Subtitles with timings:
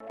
[0.00, 0.06] Hey,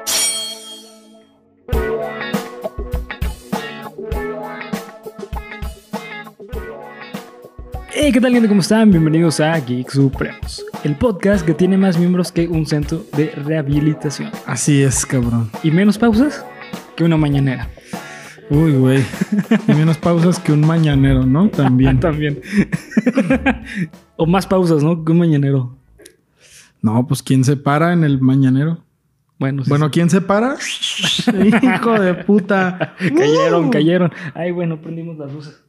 [8.12, 8.50] ¿qué tal gente?
[8.50, 8.92] ¿Cómo están?
[8.92, 14.30] Bienvenidos a Geek Supremos, el podcast que tiene más miembros que un centro de rehabilitación.
[14.46, 15.50] Así es, cabrón.
[15.64, 16.46] Y menos pausas
[16.98, 17.70] que una mañanera.
[18.50, 19.06] Uy, güey.
[19.70, 21.50] Y menos pausas que un mañanero, ¿no?
[21.50, 22.00] También.
[22.02, 22.42] También.
[24.18, 25.06] o más pausas, ¿no?
[25.06, 25.78] Que un mañanero.
[26.82, 28.84] No, pues ¿quién se para en el mañanero?
[29.40, 30.56] Bueno, sí, Bueno, ¿quién se para?
[31.46, 32.96] Hijo de puta.
[33.18, 33.70] cayeron, Uh.
[33.72, 34.12] cayeron.
[34.34, 35.62] Ay, bueno, prendimos las luces.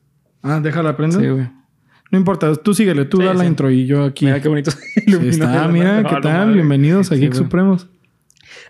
[0.42, 1.20] Ah, déjala prender.
[1.20, 1.50] Sí, güey.
[2.10, 4.24] No importa, tú síguele, tú Sí, da la intro y yo aquí.
[4.24, 4.70] Mira qué bonito.
[4.96, 6.54] Está, mira, ¿qué tal?
[6.54, 7.34] Bienvenidos a Geek.
[7.34, 7.86] Supremos.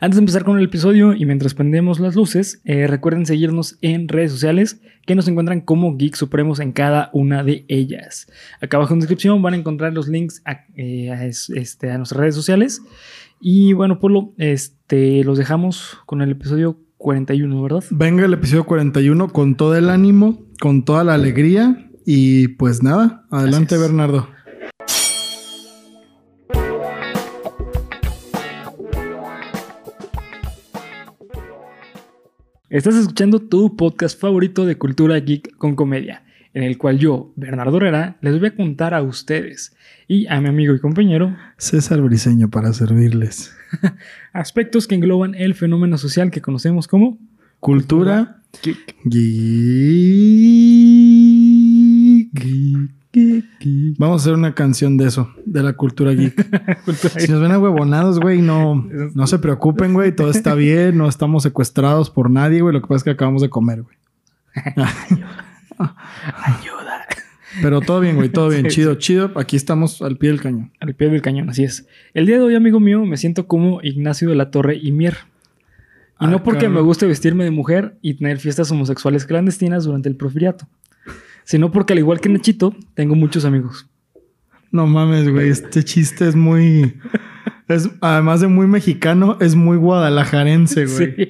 [0.01, 4.09] Antes de empezar con el episodio y mientras prendemos las luces, eh, recuerden seguirnos en
[4.09, 8.27] redes sociales que nos encuentran como Geek Supremos en cada una de ellas.
[8.61, 12.21] Acá abajo en descripción van a encontrar los links a, eh, a este, a nuestras
[12.21, 12.83] redes sociales.
[13.41, 17.85] Y bueno, Polo, este, los dejamos con el episodio 41, ¿verdad?
[17.91, 23.27] Venga el episodio 41 con todo el ánimo, con toda la alegría y pues nada,
[23.31, 23.77] adelante.
[23.77, 24.29] Bernardo.
[32.71, 36.25] Estás escuchando tu podcast favorito de cultura geek con comedia,
[36.59, 39.77] en el cual yo, Bernardo Herrera, les voy a contar a ustedes
[40.09, 43.55] y a mi amigo y compañero César Briseño para servirles.
[44.33, 47.17] aspectos que engloban el fenómeno social que conocemos como
[47.61, 48.97] Cultura geek.
[49.05, 49.53] geek.
[53.13, 53.97] Geek.
[53.97, 56.35] Vamos a hacer una canción de eso, de la cultura geek.
[56.85, 60.11] Cultura Si nos ven huevonados, güey, no, no se preocupen, güey.
[60.11, 62.75] Todo está bien, no estamos secuestrados por nadie, güey.
[62.75, 63.97] Lo que pasa es que acabamos de comer, güey.
[66.45, 67.07] Ayuda.
[67.63, 68.65] Pero todo bien, güey, todo bien.
[68.69, 69.33] Sí, chido, chido.
[69.37, 70.73] Aquí estamos al pie del cañón.
[70.81, 71.87] Al pie del cañón, así es.
[72.15, 75.17] El día de hoy, amigo mío, me siento como Ignacio de la Torre y Mier.
[76.21, 80.09] Y Ah, no porque me guste vestirme de mujer y tener fiestas homosexuales clandestinas durante
[80.09, 80.69] el profiliato,
[81.45, 83.89] sino porque al igual que Nachito, tengo muchos amigos.
[84.71, 85.49] No mames, güey.
[85.49, 86.95] Este chiste es muy.
[87.69, 91.15] Es, además de muy mexicano, es muy guadalajarense, güey.
[91.15, 91.29] Sí.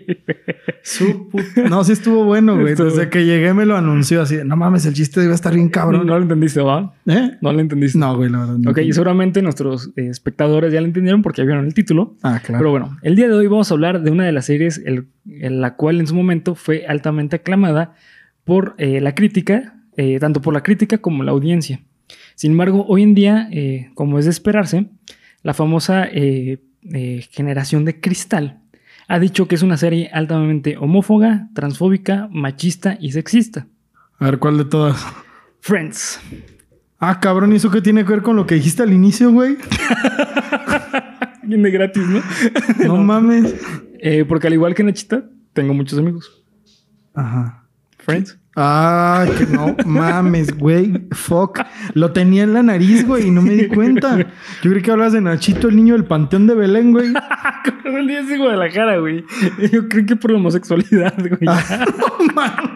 [0.82, 2.72] Su put- No, sí estuvo bueno, güey.
[2.75, 4.37] Estuvo- Desde que llegué me lo anunció así.
[4.37, 6.06] de, No mames, el chiste debe estar bien cabrón.
[6.06, 6.94] no lo entendiste, ¿va?
[7.06, 7.32] ¿Eh?
[7.41, 7.99] No lo entendiste.
[7.99, 8.56] No, güey, la verdad.
[8.59, 8.71] no.
[8.71, 12.16] Ok, y seguramente nuestros eh, espectadores ya lo entendieron porque vieron el título.
[12.22, 12.60] Ah, claro.
[12.60, 15.09] Pero bueno, el día de hoy vamos a hablar de una de las series el-
[15.28, 17.94] en la cual en su momento fue altamente aclamada
[18.44, 21.81] por eh, la crítica, eh, tanto por la crítica como la audiencia.
[22.37, 23.49] Sin embargo, hoy en día,
[23.94, 24.87] como es de esperarse,
[25.43, 26.59] la famosa eh,
[26.93, 28.60] eh, generación de cristal
[29.09, 33.66] ha dicho que es una serie altamente homófoba, transfóbica, machista y sexista.
[34.19, 35.04] A ver, ¿cuál de todas?
[35.60, 36.21] Friends.
[36.99, 39.56] Ah, cabrón, ¿y eso qué tiene que ver con lo que dijiste al inicio, güey?
[41.44, 42.20] Bien de gratis, ¿no?
[42.87, 43.55] No mames.
[44.00, 46.44] Eh, porque al igual que Nachita, tengo muchos amigos.
[47.15, 47.65] Ajá.
[47.99, 48.38] Friends.
[48.61, 51.07] Ah, que no mames, güey.
[51.13, 51.61] Fuck.
[51.95, 54.19] Lo tenía en la nariz, güey, y no me di cuenta.
[54.63, 57.13] Yo creí que hablas de Nachito, el niño del Panteón de Belén, güey.
[57.85, 59.25] El día de Guadalajara, güey.
[59.73, 61.39] Yo creo que por homosexualidad, güey.
[61.47, 61.85] Ah.
[61.99, 62.71] No mames.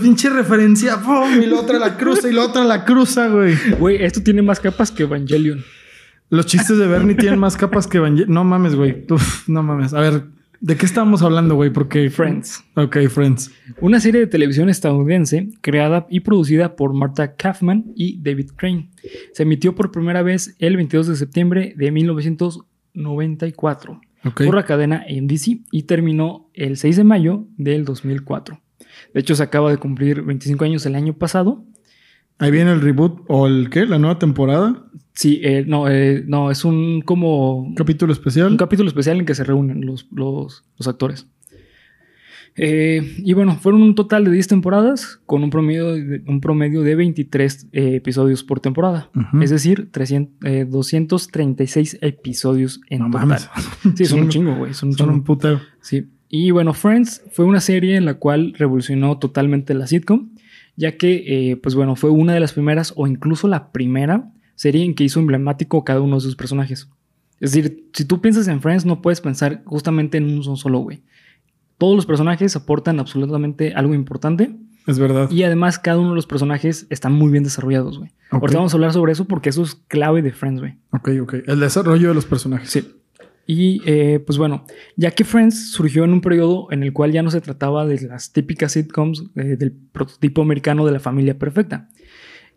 [0.00, 0.96] Pinche referencia.
[1.00, 1.40] ¡pum!
[1.40, 3.54] Y la otra la cruza y la otra la cruza, güey.
[3.78, 5.62] Güey, esto tiene más capas que Evangelion.
[6.30, 9.04] Los chistes de Bernie tienen más capas que Evangel- No mames, güey.
[9.10, 9.94] Uf, no mames.
[9.94, 10.24] A ver,
[10.60, 11.70] ¿de qué estábamos hablando, güey?
[11.70, 12.10] Porque.
[12.10, 12.64] Friends.
[12.74, 13.50] Ok, Friends.
[13.80, 18.90] Una serie de televisión estadounidense creada y producida por Martha Kaufman y David Crane.
[19.32, 24.44] Se emitió por primera vez el 22 de septiembre de 1994 Ok.
[24.46, 28.60] por la cadena NBC y terminó el 6 de mayo del 2004.
[29.14, 31.64] De hecho, se acaba de cumplir 25 años el año pasado.
[32.38, 33.86] Ahí viene el reboot o el qué?
[33.86, 34.84] La nueva temporada.
[35.18, 38.52] Sí, eh, no, eh, no, es un como Capítulo especial.
[38.52, 41.26] un capítulo especial en que se reúnen los, los, los actores.
[42.60, 46.82] Eh, y bueno, fueron un total de 10 temporadas con un promedio de, un promedio
[46.82, 49.10] de 23 eh, episodios por temporada.
[49.14, 49.42] Ujú.
[49.42, 53.28] Es decir, 300, eh, 236 episodios en No total.
[53.28, 53.50] mames.
[53.96, 54.54] Sí, son un Chingo.
[54.56, 54.72] güey.
[54.74, 55.18] Son un Son chingo.
[55.18, 55.60] un putero.
[55.80, 56.06] Sí.
[56.28, 60.30] Y bueno, Friends fue una serie en la cual revolucionó totalmente la sitcom,
[60.76, 64.84] ya que, eh, pues bueno, fue una de las primeras o incluso la primera serie
[64.84, 66.88] en que hizo emblemático cada uno de sus personajes.
[67.38, 71.02] Es decir, si tú piensas en Friends, no puedes pensar justamente en un solo güey.
[71.78, 74.56] Todos los personajes aportan absolutamente algo importante
[74.88, 75.30] Es verdad.
[75.30, 78.10] y además cada uno de los personajes están muy bien desarrollados, güey.
[78.32, 78.42] Ok.
[78.42, 80.74] Ahorita vamos a hablar sobre eso porque eso es clave de Friends, güey.
[80.90, 81.34] Ok, ok.
[81.46, 82.68] El desarrollo de los personajes.
[82.68, 82.94] Sí.
[83.46, 84.64] Y eh, pues bueno,
[84.96, 88.08] ya que Friends surgió en un periodo en el cual ya no se trataba de
[88.08, 91.88] las típicas sitcoms eh, del prototipo americano de la familia perfecta.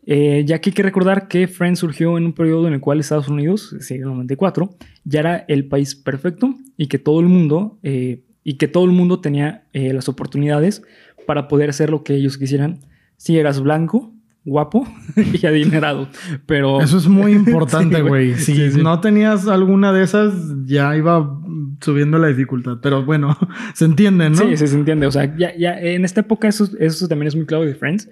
[0.06, 3.00] Eh, ya que hay que recordar que Friends surgió en un periodo en el cual
[3.00, 8.24] Estados Unidos, siglo 94, ya era el país perfecto y que todo el mundo, eh,
[8.44, 10.82] y que todo el mundo tenía eh, las oportunidades
[11.28, 12.80] para poder hacer lo que ellos quisieran.
[13.18, 14.12] Si eras blanco,
[14.44, 14.88] guapo
[15.34, 16.08] y adinerado.
[16.46, 16.82] Pero.
[16.82, 18.36] Eso es muy importante, güey.
[18.36, 20.34] si no tenías alguna de esas,
[20.66, 21.40] ya iba
[21.80, 22.80] subiendo la dificultad.
[22.82, 23.38] Pero bueno,
[23.74, 24.38] se entiende, ¿no?
[24.38, 25.08] Sí, sí, se entiende.
[25.08, 28.10] O sea, ya, ya en esta época eso, eso también es muy claro de Friends.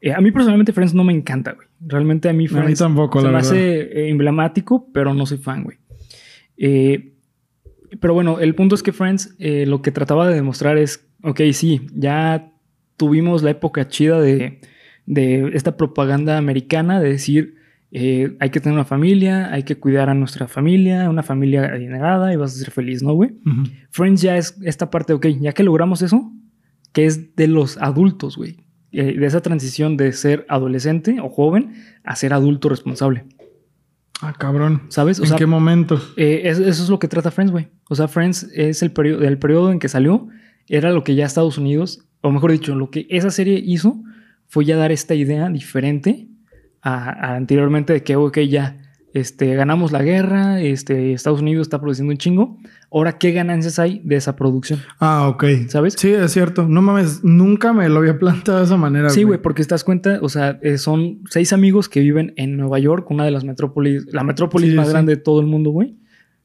[0.00, 1.66] Eh, a mí personalmente Friends no me encanta, güey.
[1.80, 3.50] Realmente a mí Friends a mí tampoco, se la me verdad.
[3.50, 5.78] hace eh, emblemático, pero no soy fan, güey.
[6.56, 7.14] Eh,
[8.00, 11.40] pero bueno, el punto es que Friends eh, lo que trataba de demostrar es, ok,
[11.52, 12.52] sí, ya
[12.96, 14.60] tuvimos la época chida de,
[15.06, 17.54] de esta propaganda americana de decir,
[17.90, 22.32] eh, hay que tener una familia, hay que cuidar a nuestra familia, una familia adinerada
[22.32, 23.30] y vas a ser feliz, ¿no, güey?
[23.90, 26.30] Friends ya es esta parte, ok, ya que logramos eso,
[26.92, 28.66] que es de los adultos, güey.
[28.90, 31.74] Eh, de esa transición de ser adolescente o joven
[32.04, 33.24] a ser adulto responsable,
[34.20, 34.82] Ah, cabrón.
[34.88, 35.20] ¿sabes?
[35.20, 36.00] O ¿En sea, qué momento?
[36.16, 37.68] eh, eso, eso es lo que trata Friends, güey.
[37.88, 40.28] O sea, Friends es el periodo, el periodo en que salió,
[40.66, 44.02] era lo que ya Estados Unidos, o mejor dicho, lo que esa serie hizo
[44.48, 46.26] fue ya dar esta idea diferente
[46.82, 48.76] a, a anteriormente de que, ok, ya
[49.20, 52.56] este, ganamos la guerra, este, Estados Unidos está produciendo un chingo.
[52.90, 54.80] Ahora, ¿qué ganancias hay de esa producción?
[54.98, 55.44] Ah, ok.
[55.68, 55.94] ¿Sabes?
[55.98, 56.66] Sí, es cierto.
[56.68, 59.10] No mames, nunca me lo había planteado de esa manera.
[59.10, 62.56] Sí, güey, porque te das cuenta, o sea, eh, son seis amigos que viven en
[62.56, 64.92] Nueva York, una de las metrópolis, la metrópolis Sí, más sí.
[64.92, 65.96] grande de todo el mundo, güey.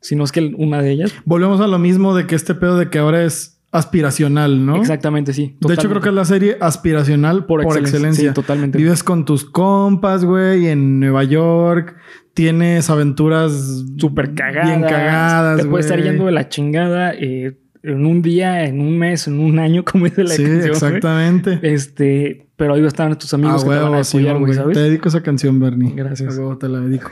[0.02, 1.14] Si no es que una de ellas.
[1.24, 4.76] Volvemos a lo mismo de que este pedo de que ahora es aspiracional, ¿no?
[4.76, 5.58] Exactamente, sí.
[5.60, 8.30] De hecho, creo que es la serie aspiracional por, excelencia.
[8.30, 8.78] Sí, totalmente.
[8.78, 11.96] Vives con tus compas, güey, en Nueva York.
[12.34, 14.68] Tienes aventuras súper cagadas.
[14.70, 18.98] Bien cagadas, Te puedes estar yendo de la chingada eh, en un día, en un
[18.98, 20.60] mes, en un año, como dice la Sí, canción.
[20.62, 20.72] güey.
[20.72, 21.60] exactamente.
[21.62, 24.58] Este, pero ahí estar tus amigos a que te van a sí, apoyar, güey, güey.
[24.58, 24.74] ¿sabes?
[24.78, 25.92] Te dedico esa canción, Bernie.
[25.96, 26.40] Gracias.
[26.60, 27.10] Te la dedico.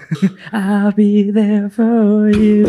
[0.53, 2.65] I'll be there for you.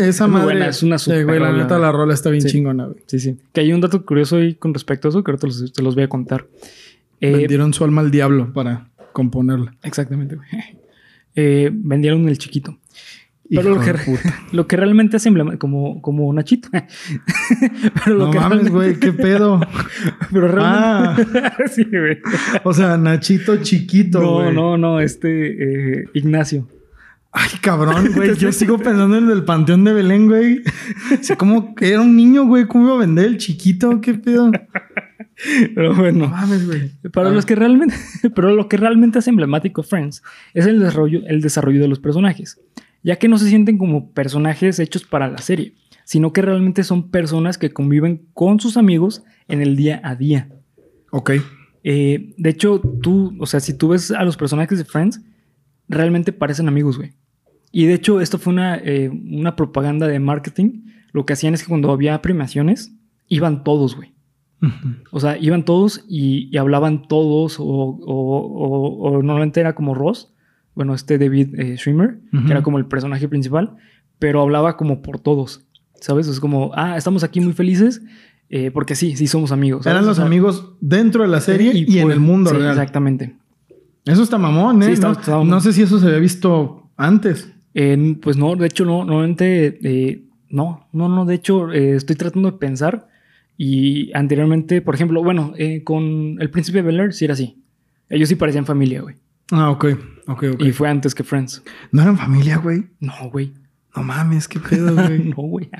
[0.00, 0.44] Esa madre.
[0.44, 2.48] buena, es una Sí, super güey, la neta, la rola está bien Sí.
[2.50, 2.98] chingona, güey.
[3.06, 3.36] Sí, sí.
[3.52, 5.94] Que hay un dato curioso ahí con respecto a eso que ahorita los- te los
[5.94, 6.46] voy a contar.
[7.20, 9.74] Eh, Vendieron su alma al diablo para componerla.
[9.82, 10.48] Exactamente, güey.
[11.36, 12.78] Eh, vendieron el chiquito.
[13.50, 13.92] Pero lo que,
[14.52, 16.68] lo que realmente emblema- como, como Nachito.
[18.04, 19.60] pero lo No que mames, realmente- güey, qué pedo.
[20.32, 21.40] Pero realmente.
[21.42, 22.18] Ah, sí, güey.
[22.62, 26.68] o sea, Nachito chiquito, No, no, no, este eh, Ignacio.
[27.32, 28.36] Ay, cabrón, güey.
[28.36, 30.62] Yo sigo pensando en el Panteón de Belén, güey.
[31.18, 32.66] Así como que era un niño, güey.
[32.68, 34.00] ¿Cómo iba a vender el chiquito?
[34.00, 34.52] ¿Qué pedo?
[35.74, 36.28] Pero No bueno.
[36.28, 36.90] mames, güey.
[37.12, 37.32] Para Ah.
[37.32, 37.94] los que realmente,
[38.34, 40.22] pero lo que realmente hace emblemático Friends
[40.54, 42.60] es el desarrollo, el desarrollo de los personajes,
[43.02, 47.10] ya que no se sienten como personajes hechos para la serie, sino que realmente son
[47.10, 50.48] personas que conviven con sus amigos en el día a día.
[51.10, 51.32] Ok.
[51.82, 55.20] Eh, de hecho, tú, o sea, si tú ves a los personajes de Friends,
[55.88, 57.12] realmente parecen amigos, güey.
[57.72, 60.84] Y de hecho, esto fue una, eh, una propaganda de marketing.
[61.12, 62.94] Lo que hacían es que cuando había premiaciones,
[63.28, 64.13] iban todos, güey.
[65.10, 69.94] O sea, iban todos y, y hablaban todos, o, o- o- o normalmente era como
[69.94, 70.32] Ross,
[70.74, 73.76] bueno, este David eh, Schwimmer, que era como el personaje principal,
[74.18, 75.64] pero hablaba como por todos,
[76.00, 76.26] ¿sabes?
[76.28, 78.02] Es como, ah, estamos aquí muy felices,
[78.50, 79.84] eh, porque sí, sí somos amigos.
[79.84, 79.94] ¿sabes?
[79.94, 82.56] Eran O los sea, amigos dentro de la serie y, en por- el mundo sí,
[82.56, 82.70] real.
[82.72, 83.36] Exactamente.
[84.04, 84.86] Eso está mamón, ¿eh?
[84.86, 85.48] Sí, está- no, está mamón.
[85.48, 87.50] no sé si eso se había visto antes.
[87.74, 92.14] Eh, pues no, de hecho, no, normalmente, eh, no, no, no, de hecho, eh, estoy
[92.16, 93.08] tratando de pensar
[93.56, 97.62] y anteriormente, por ejemplo, bueno, eh, con el príncipe Bel Air sí era así.
[98.08, 99.16] Ellos sí parecían familia, güey.
[99.50, 99.84] Ah, ok.
[100.26, 100.62] Ok, ok.
[100.62, 101.62] Y fue antes que Friends.
[101.92, 102.84] ¿No eran familia, güey?
[103.00, 103.52] No, güey.
[103.94, 105.18] No mames, qué pedo, güey.
[105.36, 105.70] no, güey.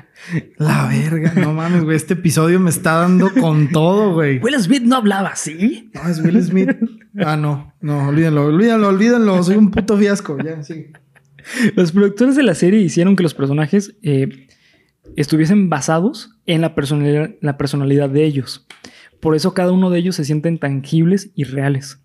[0.57, 1.33] La verga.
[1.33, 1.97] No mames, güey.
[1.97, 4.39] Este episodio me está dando con todo, güey.
[4.39, 5.91] Will Smith no hablaba así.
[5.93, 6.77] No, es Will Smith.
[7.17, 7.73] Ah, no.
[7.81, 9.43] No, olvídenlo, olvídenlo, olvídenlo.
[9.43, 10.37] Soy un puto fiasco.
[10.43, 10.87] Ya, sí.
[11.75, 14.44] Los productores de la serie hicieron que los personajes eh,
[15.15, 18.65] estuviesen basados en la personalidad, la personalidad de ellos.
[19.19, 22.01] Por eso cada uno de ellos se sienten tangibles y reales.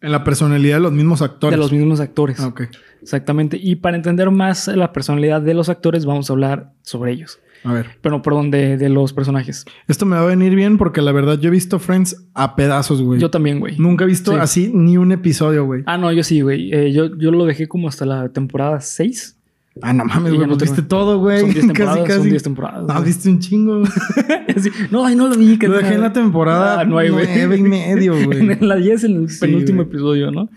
[0.00, 1.56] En la personalidad de los mismos actores.
[1.56, 2.38] De los mismos actores.
[2.40, 2.62] Ah, ok.
[3.02, 3.58] Exactamente.
[3.60, 7.40] Y para entender más la personalidad de los actores, vamos a hablar sobre ellos.
[7.64, 7.86] A ver.
[8.02, 9.64] Pero, perdón, de, de los personajes.
[9.88, 13.02] Esto me va a venir bien porque la verdad yo he visto Friends a pedazos,
[13.02, 13.18] güey.
[13.18, 13.76] Yo también, güey.
[13.78, 14.38] Nunca he visto Sí.
[14.40, 15.82] así ni un episodio, güey.
[15.86, 16.72] Ah, no, yo sí, güey.
[16.72, 19.35] Eh, yo, yo lo dejé como hasta la temporada 6.
[19.82, 20.46] Ah, no mames, güey.
[20.48, 21.40] no viste todo, güey.
[21.40, 22.06] Son 10 Casi, temporadas.
[22.06, 22.18] casi.
[22.20, 22.82] Son 10 temporadas.
[22.86, 23.04] No, güey.
[23.04, 23.82] viste un chingo.
[24.90, 25.58] No, ay, no lo vi.
[25.58, 27.26] que Lo dejé en la temporada Ah, no hay, güey.
[27.58, 28.38] y medio, güey.
[28.52, 30.48] en la 10, en el Sí, penúltimo episodio, ¿no?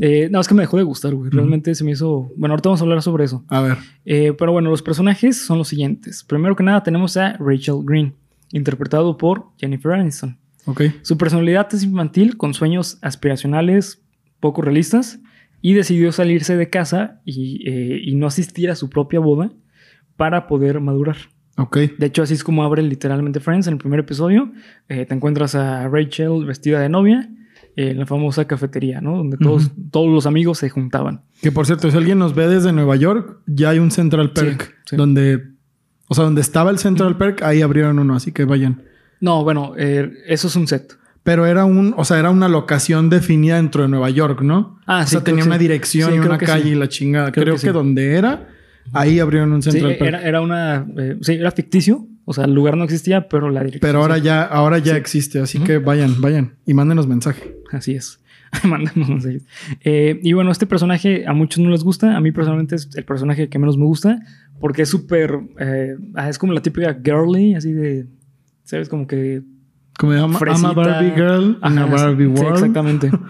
[0.00, 1.30] Eh, no, es que me dejó de gustar, güey.
[1.30, 2.30] Realmente se me hizo.
[2.36, 3.44] Bueno, ahorita vamos a hablar sobre eso.
[3.48, 3.76] A ver.
[4.04, 6.24] Eh, pero bueno, los personajes son los siguientes.
[6.24, 8.14] Primero que nada, tenemos a Rachel Green,
[8.50, 10.36] interpretado por Jennifer Aniston.
[10.66, 10.82] Ok.
[11.02, 14.00] Su personalidad es infantil, con sueños aspiracionales
[14.40, 15.20] poco realistas,
[15.64, 19.50] y decidió salirse de casa y, eh, y no asistir a su propia boda
[20.14, 21.16] para poder madurar.
[21.56, 21.78] Ok.
[21.96, 24.52] De hecho, así es como abre literalmente Friends en el primer episodio.
[24.90, 27.30] Eh, te encuentras a Rachel vestida de novia
[27.76, 29.16] eh, en la famosa cafetería, ¿no?
[29.16, 31.22] Donde todos, todos los amigos se juntaban.
[31.40, 34.74] Que por cierto, si alguien nos ve desde Nueva York, ya hay un Central Perk.
[34.84, 34.96] sí.
[34.96, 35.44] Donde.
[36.08, 38.82] O sea, donde estaba el Central Perk, ahí abrieron uno, así que vayan.
[39.18, 40.98] No, bueno, eh, eso es un set.
[41.24, 44.78] Pero era un, o sea, era una locación definida dentro de Nueva York, ¿no?
[44.86, 45.62] Ah, o sí, sea, creo tenía una sí.
[45.62, 46.68] dirección Sí, y una calle sí.
[46.70, 47.32] y la chingada.
[47.32, 47.72] Creo Creo, que que, sí.
[47.72, 48.48] donde era,
[48.92, 50.08] ahí abrieron un Sí, Central Perk.
[50.08, 50.86] era, era una.
[50.98, 52.06] eh, sí, era ficticio.
[52.26, 53.80] O sea, el lugar no existía, pero la dirección.
[53.80, 54.22] Pero ahora sí.
[54.22, 57.56] ya, ahora ya existe, así que vayan, vayan y mándenos mensaje.
[57.72, 58.20] Así es.
[58.64, 59.42] Mandamos mensajes.
[59.82, 62.16] Eh, y bueno, este personaje a muchos no les gusta.
[62.16, 64.20] A mí personalmente es el personaje que menos me gusta.
[64.60, 65.38] Porque es súper.
[65.58, 68.06] eh, ah, es como la típica girly, así de.
[68.62, 68.88] ¿Sabes?
[68.90, 69.42] Como que.
[69.98, 72.54] Como ama, ama Barbie Girl Ajá, a Barbie sí, World.
[72.54, 73.10] exactamente.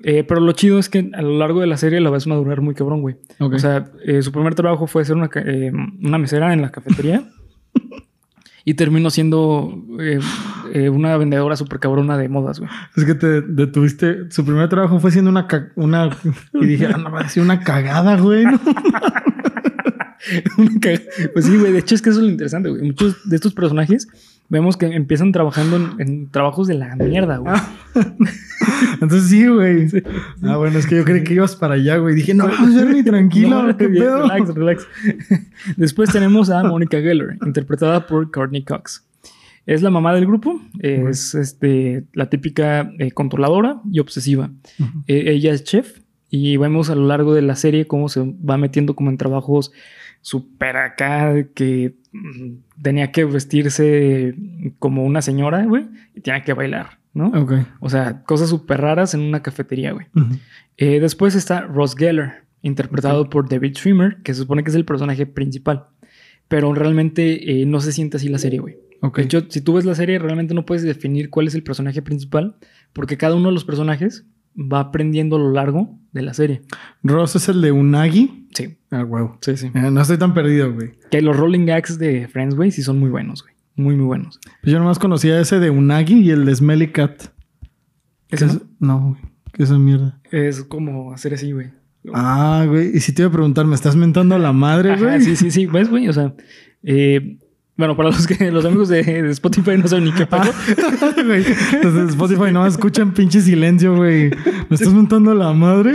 [0.00, 2.60] Eh, pero lo chido es que a lo largo de la serie la ves madurar
[2.60, 3.16] muy cabrón, güey.
[3.40, 7.24] O sea, eh, su primer trabajo fue ser una, eh, una mesera en la cafetería.
[8.64, 12.70] y terminó siendo eh, una vendedora súper cabrona de modas, güey.
[12.96, 14.30] Es que te detuviste.
[14.30, 15.46] Su primer trabajo fue siendo una.
[15.76, 16.10] una
[16.54, 18.44] y dije, ah, no, va a decir una cagada, güey.
[21.32, 21.72] pues sí, güey.
[21.72, 22.82] De hecho, es que eso es lo interesante, güey.
[22.82, 24.08] Muchos de estos personajes
[24.48, 27.54] vemos que empiezan trabajando en, en trabajos de la mierda, güey.
[29.00, 29.88] Entonces sí, güey.
[30.42, 32.14] Ah, bueno, es que yo creí que ibas para allá, güey.
[32.14, 34.22] Dije, no, Jeremy, tranquilo, No, qué bien, pedo.
[34.22, 34.88] Relax, relax.
[35.76, 39.04] Después tenemos a Monica Geller, interpretada por Courtney Cox.
[39.66, 44.50] Es la mamá del grupo, es este, la típica eh, controladora y obsesiva.
[45.08, 45.98] Eh, ella es chef
[46.30, 49.72] y vemos a lo largo de la serie cómo se va metiendo como en trabajos
[50.26, 54.34] súper acá, que mm, tenía que vestirse
[54.80, 57.28] como una señora, güey, y tenía que bailar, ¿no?
[57.28, 57.52] Ok.
[57.78, 60.06] O sea, cosas súper raras en una cafetería, güey.
[60.78, 64.84] Eh, después está Ross Geller, interpretado por David Schwimmer, que se supone que es el
[64.84, 65.86] personaje principal.
[66.48, 68.78] Pero realmente eh, no se siente así la serie, güey.
[69.14, 72.02] De hecho, si tú ves la serie, realmente no puedes definir cuál es el personaje
[72.02, 72.56] principal,
[72.92, 74.26] porque cada uno de los personajes
[74.56, 76.62] va aprendiendo a lo largo de la serie.
[77.02, 78.48] Ross es el de Unagi.
[78.54, 79.36] Sí, Ah, huevo.
[79.42, 79.66] sí, sí.
[79.74, 80.92] Eh, no estoy tan perdido, güey.
[81.10, 83.54] Que los rolling gags de Friends, güey, sí son muy buenos, güey.
[83.74, 84.40] Muy, muy buenos.
[84.62, 87.24] Pues yo nomás conocía ese de Unagi y el de Smelly Cat.
[88.28, 88.60] ¿Qué ¿Ese es?
[88.80, 89.20] No, güey.
[89.52, 90.18] ¿Qué es esa mierda?
[90.30, 91.70] Es como hacer así, güey.
[92.14, 92.96] Ah, güey.
[92.96, 95.20] Y si te iba a preguntar, ¿me estás mentando a la madre, Ajá, güey?
[95.22, 95.66] sí, sí, sí.
[95.66, 96.08] ¿Ves, güey?
[96.08, 96.34] O sea,
[96.82, 97.38] eh,
[97.76, 100.52] bueno, para los que los amigos de, de Spotify no saben ni qué pasó.
[101.24, 104.30] Güey, Desde Spotify no escuchan pinche silencio, güey.
[104.68, 105.92] ¿Me estás mentando a la madre?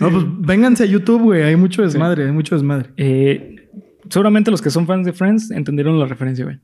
[0.00, 1.42] No, pues vénganse a YouTube, güey.
[1.42, 2.90] Hay mucho desmadre, hay mucho desmadre.
[2.96, 3.68] Eh,
[4.10, 6.58] seguramente los que son fans de Friends entendieron la referencia, güey.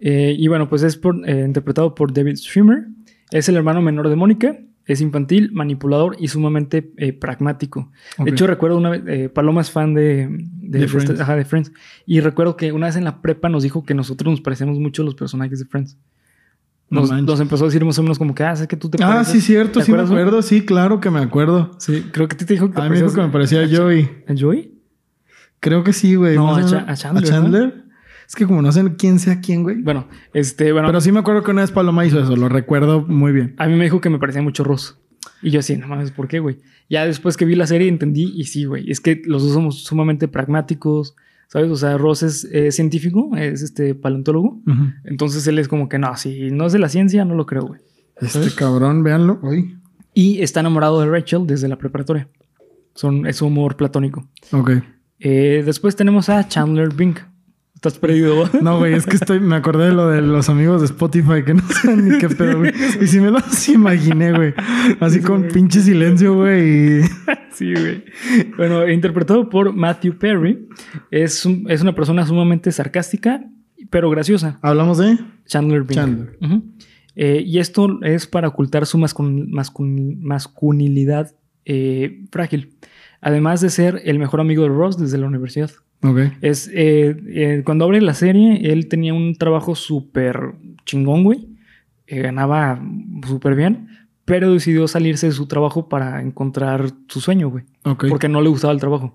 [0.00, 2.86] Eh, y bueno, pues es por- eh, interpretado por David Schwimmer.
[3.30, 4.56] Es el hermano menor de Mónica.
[4.86, 7.92] Es infantil, manipulador y sumamente eh, pragmático.
[8.18, 10.28] De hecho, recuerdo una vez, eh, Paloma es fan de,
[10.60, 11.10] de, Friends.
[11.10, 11.70] esta- ajá, de Friends.
[12.04, 15.02] Y recuerdo que una vez en la prepa nos dijo que nosotros nos parecemos mucho
[15.02, 15.96] a los personajes de Friends.
[16.90, 19.02] No Nos, empezó a decir más o menos como que, ah, sé que tú te
[19.02, 19.32] Ah, pareces.
[19.34, 20.42] sí, cierto, ¿Te sí me acuerdo.
[20.42, 21.70] Sí, claro que me acuerdo.
[21.78, 23.68] Sí, creo que te dijo que te A mí me dijo que me parecía a
[23.68, 24.10] Joey.
[24.28, 24.78] ¿A Joey?
[25.60, 26.34] Creo que sí, güey.
[26.36, 27.81] No, a menos- Cha- a Chandler,
[28.32, 29.82] Es que como no sé quién sea quién, güey.
[29.82, 32.34] Bueno, este, bueno, Pero sí me acuerdo que una vez Paloma hizo eso.
[32.34, 33.54] Lo recuerdo muy bien.
[33.58, 34.96] a mí me dijo que me parecía mucho Ross.
[35.42, 36.56] Y yo así, no mames, ¿por qué, güey?
[36.88, 38.90] Ya después que vi la serie entendí y sí, güey.
[38.90, 41.14] Es que los dos somos sumamente pragmáticos,
[41.46, 41.70] ¿sabes?
[41.70, 44.62] O sea, Ross es eh, científico, es este paleontólogo.
[45.04, 47.66] Entonces él es como que no, si no es de la ciencia, no lo creo,
[47.66, 47.82] güey.
[48.18, 49.40] Este cabrón, véanlo.
[49.42, 49.76] Uy.
[50.14, 52.30] Y está enamorado de Rachel desde la preparatoria.
[52.94, 54.26] Son, es humor platónico.
[54.52, 54.70] Ok.
[55.18, 57.16] Eh, después tenemos a Chandler Bing.
[57.84, 58.48] Estás perdido.
[58.62, 61.54] No, güey, es que estoy, me acordé de lo de los amigos de Spotify que
[61.54, 62.72] no saben ni qué pedo, güey.
[63.00, 64.54] Y si me los imaginé, güey.
[65.00, 67.00] Así con pinche silencio, güey.
[67.52, 68.02] Sí, güey.
[68.56, 70.66] Bueno, interpretado por Matthew Perry,
[71.10, 73.44] es, un- es una persona sumamente sarcástica,
[73.90, 74.58] pero graciosa.
[74.62, 75.94] Hablamos de Chandler Bing.
[75.96, 76.38] Chandler.
[77.14, 81.32] Eh, y esto es para ocultar su mascul- mascul- masculinidad
[81.66, 82.74] eh, frágil.
[83.20, 85.70] Además de ser el mejor amigo de Ross desde la universidad.
[86.02, 86.18] Ok.
[86.40, 90.54] Es, eh, eh, cuando abre la serie, él tenía un trabajo súper
[90.84, 91.48] chingón, güey.
[92.06, 92.82] Eh, ganaba
[93.26, 93.88] súper bien,
[94.24, 97.64] pero decidió salirse de su trabajo para encontrar su sueño, güey.
[98.10, 99.14] Porque no le gustaba el trabajo.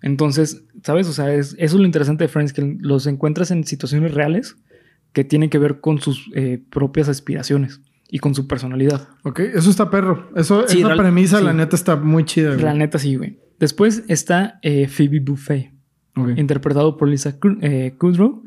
[0.00, 1.08] Entonces, ¿sabes?
[1.08, 4.56] O sea, es, eso es lo interesante de Friends, que los encuentras en situaciones reales
[5.12, 9.08] que tienen que ver con sus eh, propias aspiraciones y con su personalidad.
[9.24, 10.30] Ok, eso está perro.
[10.36, 11.44] Eso, Sí, esa real- premisa, sí.
[11.44, 12.62] la neta, está muy chida, güey.
[12.62, 13.38] La neta sí, güey.
[13.58, 15.72] Después está Phoebe Buffet.
[16.36, 18.42] Interpretado por Lisa eh, Kudrow,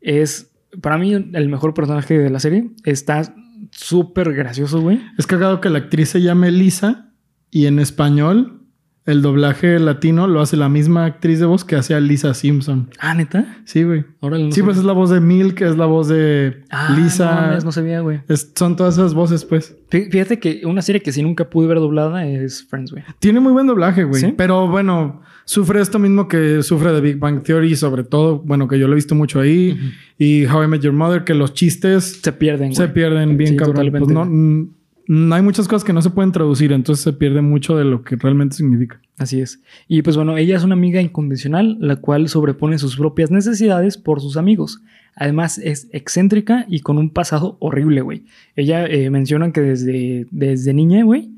[0.00, 0.50] es
[0.80, 2.70] para mí el mejor personaje de la serie.
[2.84, 3.34] Está
[3.70, 5.00] súper gracioso, güey.
[5.18, 7.10] Es cagado que la actriz se llame Lisa
[7.50, 8.59] y en español
[9.06, 12.90] el doblaje latino lo hace la misma actriz de voz que hacía Lisa Simpson.
[13.00, 13.58] Ah, ¿neta?
[13.64, 14.04] Sí, güey.
[14.20, 17.56] Órale, no Sí, pues es la voz de Milk, es la voz de Ah, Lisa.
[17.58, 18.20] No, no sabía, güey.
[18.28, 19.74] Es- son todas esas voces, pues.
[19.90, 23.02] Fí- Fíjate que una serie que sí nunca pude ver doblada es Friends, güey.
[23.18, 24.20] Tiene muy buen doblaje, güey.
[24.20, 24.34] ¿Sí?
[24.36, 28.78] Pero bueno, sufre esto mismo que sufre de Big Bang Theory, sobre todo, bueno, que
[28.78, 29.76] yo lo he visto mucho ahí.
[30.18, 32.94] Y How I Met Your Mother, que los chistes Se pierden, se güey.
[32.94, 33.76] pierden bien Sí, cabrón.
[33.76, 34.68] totalmente, Pues no, mm,
[35.12, 38.14] hay muchas cosas que no se pueden traducir, entonces se pierde mucho de lo que
[38.16, 39.00] realmente significa.
[39.18, 39.60] Así es.
[39.88, 44.20] Y pues bueno, ella es una amiga incondicional, la cual sobrepone sus propias necesidades por
[44.20, 44.80] sus amigos.
[45.16, 48.24] Además, es excéntrica y con un pasado horrible, güey.
[48.54, 51.30] Ella eh, menciona que desde, desde niña, güey,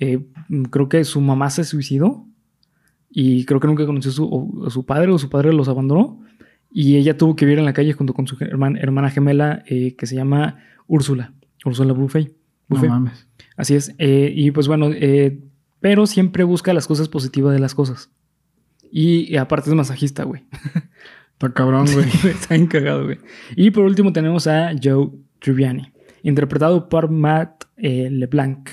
[0.00, 0.18] eh,
[0.48, 2.26] mm, creo que su mamá se suicidó
[3.10, 6.20] y creo que nunca conoció a su, su padre o su padre los abandonó.
[6.72, 9.94] Y ella tuvo que vivir en la calle junto con su herman- hermana gemela eh,
[9.96, 10.58] que se llama
[10.88, 11.32] Úrsula.
[11.64, 12.32] Úrsula Buffet.
[12.70, 12.88] No Buffet.
[12.90, 13.26] mames.
[13.56, 13.94] Así es.
[13.98, 15.38] eh, y pues bueno, eh,
[15.80, 18.10] pero siempre busca las cosas positivas de las cosas.
[18.90, 20.44] Y, y aparte es masajista, güey.
[21.32, 22.06] Está cabrón, güey.
[22.32, 23.18] Está encagado, güey.
[23.56, 25.10] Y por último tenemos a Joe
[25.40, 28.68] Tribbiani, interpretado por Matt eh, LeBlanc.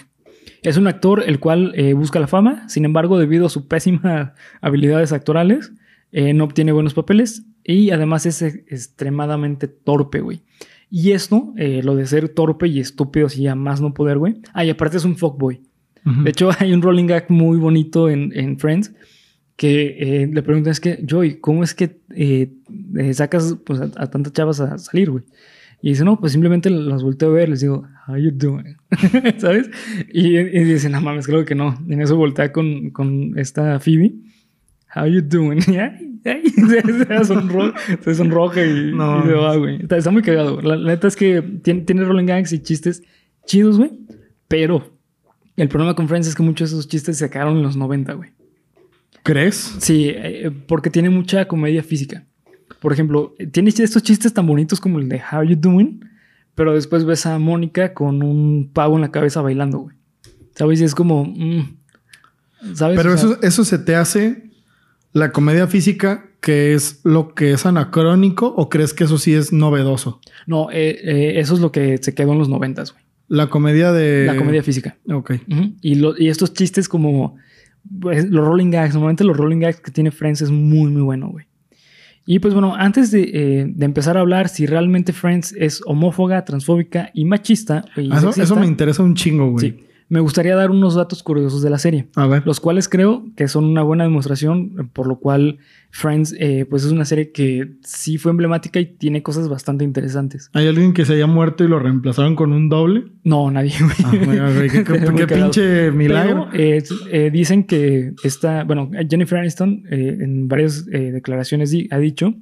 [0.64, 4.32] Es un actor el cual eh, busca la fama, sin embargo, debido a sus pésimas
[4.62, 5.72] habilidades actorales,
[6.12, 10.42] eh, no obtiene buenos papeles y además es e- extremadamente torpe, güey.
[10.90, 14.38] Y esto, eh, lo de ser torpe y estúpido, así a más no poder, güey.
[14.54, 15.62] Ah, y aparte es un fuckboy.
[16.06, 16.24] Ujú.
[16.24, 18.94] De hecho, hay un rolling gag muy bonito en, en Friends
[19.58, 22.54] que eh, le preguntan, es que, Joey, ¿cómo es que eh,
[22.96, 25.24] eh, sacas pues, a, a tantas chavas a salir, güey?
[25.82, 28.78] Y dice, no, pues simplemente las volteo a ver, les digo, how you doing?
[29.38, 29.70] ¿Sabes?
[30.12, 31.78] Y, y dice, no mames, creo que no.
[31.88, 34.16] En eso voltea con, con esta Phoebe,
[34.96, 35.60] how you doing?
[35.68, 36.84] Y, ay, ay, se,
[37.24, 39.20] sonro- se sonroja y, No.
[39.24, 39.82] y se va, güey.
[39.82, 40.60] Está, está muy cagado.
[40.62, 43.02] La, la neta es que tiene, tiene rolling gags y chistes
[43.46, 43.92] chidos, güey.
[44.48, 44.94] Pero
[45.56, 48.14] el problema con Friends es que muchos de esos chistes se quedaron en los 90,
[48.14, 48.32] güey.
[49.24, 49.76] ¿Crees?
[49.80, 52.26] Sí, eh, porque tiene mucha comedia física.
[52.82, 56.02] Por ejemplo, tiene estos chistes tan bonitos como el de How You Doing,
[56.56, 59.96] pero después ves a Mónica con un pavo en la cabeza bailando, güey.
[60.56, 60.82] ¿Sabes?
[60.82, 61.26] Y es como...
[61.26, 61.78] mm,
[62.74, 62.98] ¿Sabes?
[62.98, 64.47] Pero O sea, eso, eso se te hace
[65.18, 69.52] la comedia física, que es lo que es anacrónico, o crees que eso sí es
[69.52, 70.20] novedoso?
[70.46, 73.04] No, eh, eh, eso es lo que se quedó en los noventas, güey.
[73.30, 74.26] La comedia de.
[74.26, 74.96] La comedia física.
[75.12, 75.32] Ok.
[75.82, 77.36] Y, lo- y estos chistes como
[78.00, 81.30] pues, los rolling gags, normalmente los rolling gags que tiene Friends es muy, muy bueno,
[81.30, 81.46] güey.
[82.26, 86.44] Y pues bueno, antes de, eh, de empezar a hablar si realmente Friends es homófoba,
[86.46, 87.86] transfóbica y machista.
[87.96, 89.72] y Eso, sexista, eso me interesa un chingo, güey.
[89.72, 92.44] Sí, me gustaría dar unos datos curiosos de la serie, A ver.
[92.46, 95.58] los cuales creo que son una buena demostración, por lo cual
[95.92, 100.50] Friends eh, pues es una serie que sí fue emblemática y tiene cosas bastante interesantes.
[100.54, 103.06] ¿Hay alguien que se haya muerto y lo reemplazaron con un doble?
[103.24, 103.74] No, nadie.
[104.06, 104.12] Ah,
[104.56, 106.48] güey, qué, qué- pinche milagro.
[106.52, 112.34] Pero, eh, eh, dicen que esta, bueno, Jennifer Aniston eh, en varias declaraciones ha dicho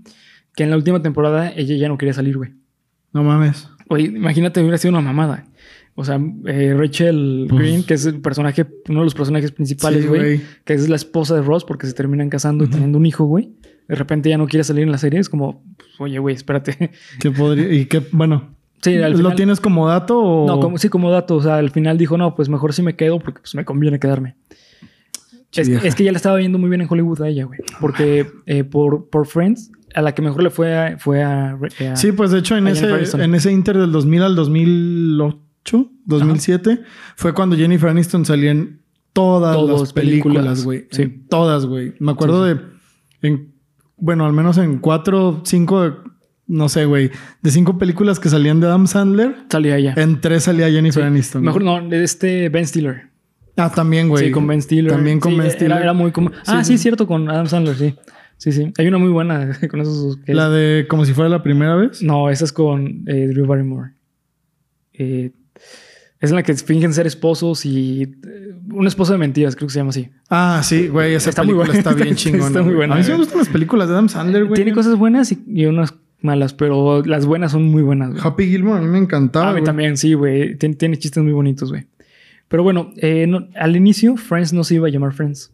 [0.56, 2.52] que en la última temporada ella ya no quería salir, güey.
[3.14, 3.70] No mames.
[3.88, 5.46] Oye, imagínate, hubiera sido una mamada.
[5.98, 10.06] O sea, eh, Rachel Pues- Green, que es el personaje, uno de los personajes principales,
[10.08, 13.24] güey, que es la esposa de Ross porque se terminan casando y teniendo un hijo,
[13.26, 13.54] güey.
[13.88, 15.20] De repente ya no quiere salir en la serie.
[15.20, 16.92] Es como, pues, oye, güey, espérate.
[17.20, 17.72] ¿Qué podría.
[17.72, 18.02] Y qué.
[18.12, 18.56] Bueno.
[18.82, 20.46] Sí, al ¿Lo final- tienes como dato o.?
[20.48, 21.36] No, como, sí, como dato.
[21.38, 24.00] O sea, al final dijo, no, pues mejor sí me quedo porque pues, me conviene
[24.00, 24.36] quedarme.
[25.54, 27.60] Es, que ya le estaba viendo muy bien en Hollywood a ella, güey.
[27.80, 31.58] Porque eh, por, por Friends, a la que mejor le fue a, fue a,
[31.92, 32.90] a- Sí, pues de hecho en ese,
[33.24, 35.40] en ese inter del 2000 al 2008,
[36.06, 36.82] 2007,
[37.16, 38.82] fue cuando Jennifer Aniston salía en
[39.14, 40.88] todas las películas, güey.
[40.92, 41.04] sí.
[41.04, 41.94] En todas, güey.
[42.00, 42.54] Me acuerdo Sí,
[43.22, 43.54] de, en,
[43.98, 45.94] bueno, al menos en cuatro, cinco,
[46.48, 49.94] no sé, güey, de cinco películas que salían de Adam Sandler, salía ella.
[49.98, 51.08] en tres salía Jennifer Sí.
[51.08, 51.44] Aniston.
[51.44, 53.10] Mejor no, de este Ben Stiller.
[53.58, 54.26] Ah, también, güey.
[54.26, 54.92] Sí, con Ben Stiller.
[54.92, 55.78] También con Ben Stiller.
[55.82, 56.30] Era, muy como.
[56.46, 56.78] Ah, Sí, sí.
[56.84, 57.96] cierto, con Adam Sandler, sí.
[58.38, 58.74] Sí, sí.
[58.78, 60.20] Hay una muy buena con esos.
[60.28, 62.04] La de como si fuera la primera vez.
[62.04, 63.94] No, esa es con eh, Drew Barrymore.
[64.92, 65.32] Eh,
[66.20, 68.04] es en la que fingen ser esposos y.
[68.04, 70.10] eh, un esposo de mentiras, creo que se llama así.
[70.30, 71.14] Ah, sí, güey.
[71.14, 71.80] Esa Está muy película buena.
[71.80, 72.50] está bien Está chingona.
[72.62, 72.76] muy güey.
[72.76, 74.56] buena, A mí sí me gustan las películas de Adam Sandler, güey.
[74.56, 78.12] Tiene cosas buenas y, y unas malas, pero las buenas son muy buenas.
[78.12, 78.22] güey.
[78.24, 79.48] Happy Gilmore a mí me encantaba.
[79.48, 79.64] a mí güey.
[79.66, 80.56] también, sí, güey.
[80.58, 81.86] Tiene, tiene chistes muy bonitos, güey.
[82.48, 85.52] Pero bueno, eh, no- al inicio, Friends no se iba a llamar Friends.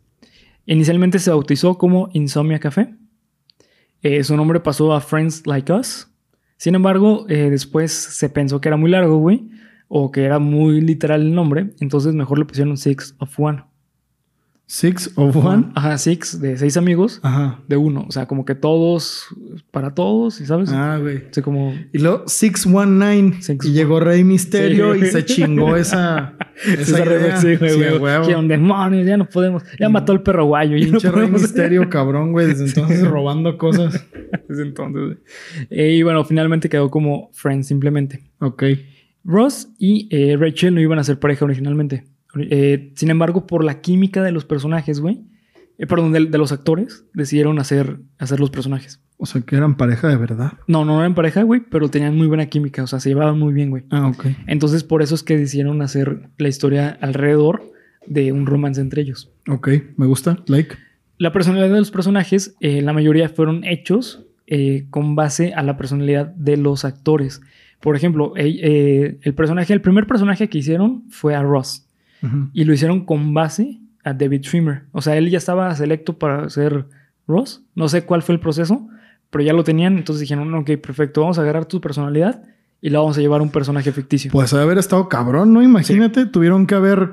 [0.65, 2.93] Inicialmente se bautizó como Insomnia Café.
[4.03, 6.07] Eh, su nombre pasó a Friends Like Us.
[6.57, 9.49] Sin embargo, eh, después se pensó que era muy largo, güey.
[9.93, 11.71] O que era muy literal el nombre.
[11.81, 13.63] Entonces mejor le pusieron Six of One.
[14.65, 15.65] Six of One.
[15.75, 17.59] Ajá, Six, de seis amigos, Ajá.
[17.67, 18.05] de uno.
[18.07, 19.25] O sea, como que todos,
[19.69, 20.69] para todos, ¿y sabes?
[20.71, 21.17] Ah, güey.
[21.17, 21.73] O sea, como...
[21.91, 23.41] Y luego 619.
[23.41, 25.01] Six y llegó Rey Misterio Sí.
[25.01, 27.35] y se chingó esa, esa Esa idea.
[27.35, 28.21] sí, güey, Sí, güey.
[28.27, 29.61] Que un demonio, ya no podemos.
[29.77, 30.77] Ya mató al perro guayo.
[30.77, 31.29] Ya no Pinche Rey.
[31.29, 32.47] Misterio, cabrón, güey.
[32.47, 34.07] Desde entonces robando cosas.
[34.47, 35.03] Desde entonces.
[35.03, 35.17] güey.
[35.69, 38.21] Eh, y bueno, finalmente quedó como Friends simplemente.
[38.39, 38.63] Ok.
[39.23, 42.05] Ross y eh, Rachel no iban a ser pareja originalmente.
[42.39, 45.21] Eh, sin embargo, por la química de los personajes, güey.
[45.77, 49.01] eh, perdón, de, de los actores, decidieron hacer, hacer los personajes.
[49.17, 50.53] O sea, que eran pareja de verdad.
[50.67, 52.83] No, no eran pareja, güey, pero tenían muy buena química.
[52.83, 53.83] O sea, se llevaban muy bien, güey.
[53.91, 54.25] Ah, ok.
[54.47, 57.61] Entonces, por eso es que decidieron hacer la historia alrededor
[58.07, 59.31] de un romance entre ellos.
[59.47, 59.69] Ok.
[59.97, 60.37] Me gusta.
[60.47, 60.75] Like.
[61.19, 64.25] La personalidad de los personajes, eh, la mayoría fueron hechos
[64.89, 67.39] con base a la personalidad de los actores.
[67.81, 71.87] Por ejemplo, eh, eh, el personaje, el primer personaje que hicieron fue a Ross
[72.53, 74.83] y lo hicieron con base a David Schwimmer.
[74.91, 76.85] O sea, él ya estaba selecto para ser
[77.27, 77.63] Ross.
[77.73, 78.87] No sé cuál fue el proceso,
[79.31, 79.97] pero ya lo tenían.
[79.97, 82.43] Entonces dijeron, ok, perfecto, vamos a agarrar tu personalidad
[82.79, 84.31] y la vamos a llevar a un personaje ficticio.
[84.31, 85.63] Pues haber estado cabrón, ¿no?
[85.63, 87.09] Imagínate, tuvieron que haber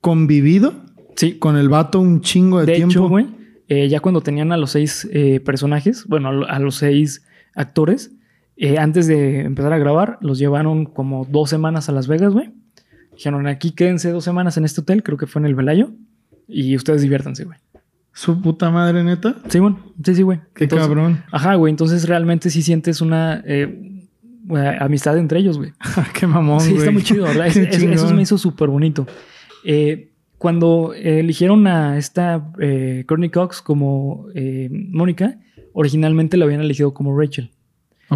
[0.00, 0.74] convivido
[1.16, 2.92] sí, con el vato un chingo de, De tiempo.
[2.92, 3.26] hecho, güey,
[3.68, 8.12] eh, ya cuando tenían a los seis eh, personajes, bueno, a los seis actores,
[8.56, 12.50] eh, antes de empezar a grabar, los llevaron como dos semanas a Las Vegas, güey.
[13.14, 15.90] Dijeron, aquí quédense dos semanas en este hotel, creo que fue en el Velayo,
[16.48, 17.58] y ustedes diviértanse, güey.
[18.14, 19.36] Su puta madre, neta.
[19.48, 20.40] Sí, bueno, sí, sí, güey.
[20.54, 21.22] Qué Entonces- cabrón.
[21.32, 23.96] Ajá, güey, entonces realmente sí sientes una eh,
[24.80, 25.72] amistad entre ellos, güey.
[26.18, 26.92] Qué mamón, Sí, está güey.
[26.94, 27.46] muy chido, ¿verdad?
[27.48, 29.06] Es- Qué es- eso me hizo súper bonito.
[29.64, 34.26] Eh, cuando eh, eligieron a esta eh, Courtney Cox como
[34.90, 35.38] Mónica,
[35.72, 37.50] originalmente la habían elegido como Rachel.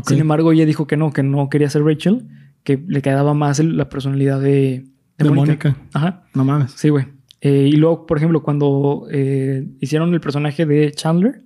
[0.05, 2.27] Sin embargo, ella dijo que no, que no quería ser Rachel,
[2.65, 4.85] que le quedaba más el- la personalidad de,
[5.19, 5.77] de De Mónica.
[5.93, 6.73] Ajá, No mames.
[6.73, 7.07] sí, güey.
[7.41, 11.43] Eh, y luego, por ejemplo, cuando eh, hicieron el personaje de Chandler,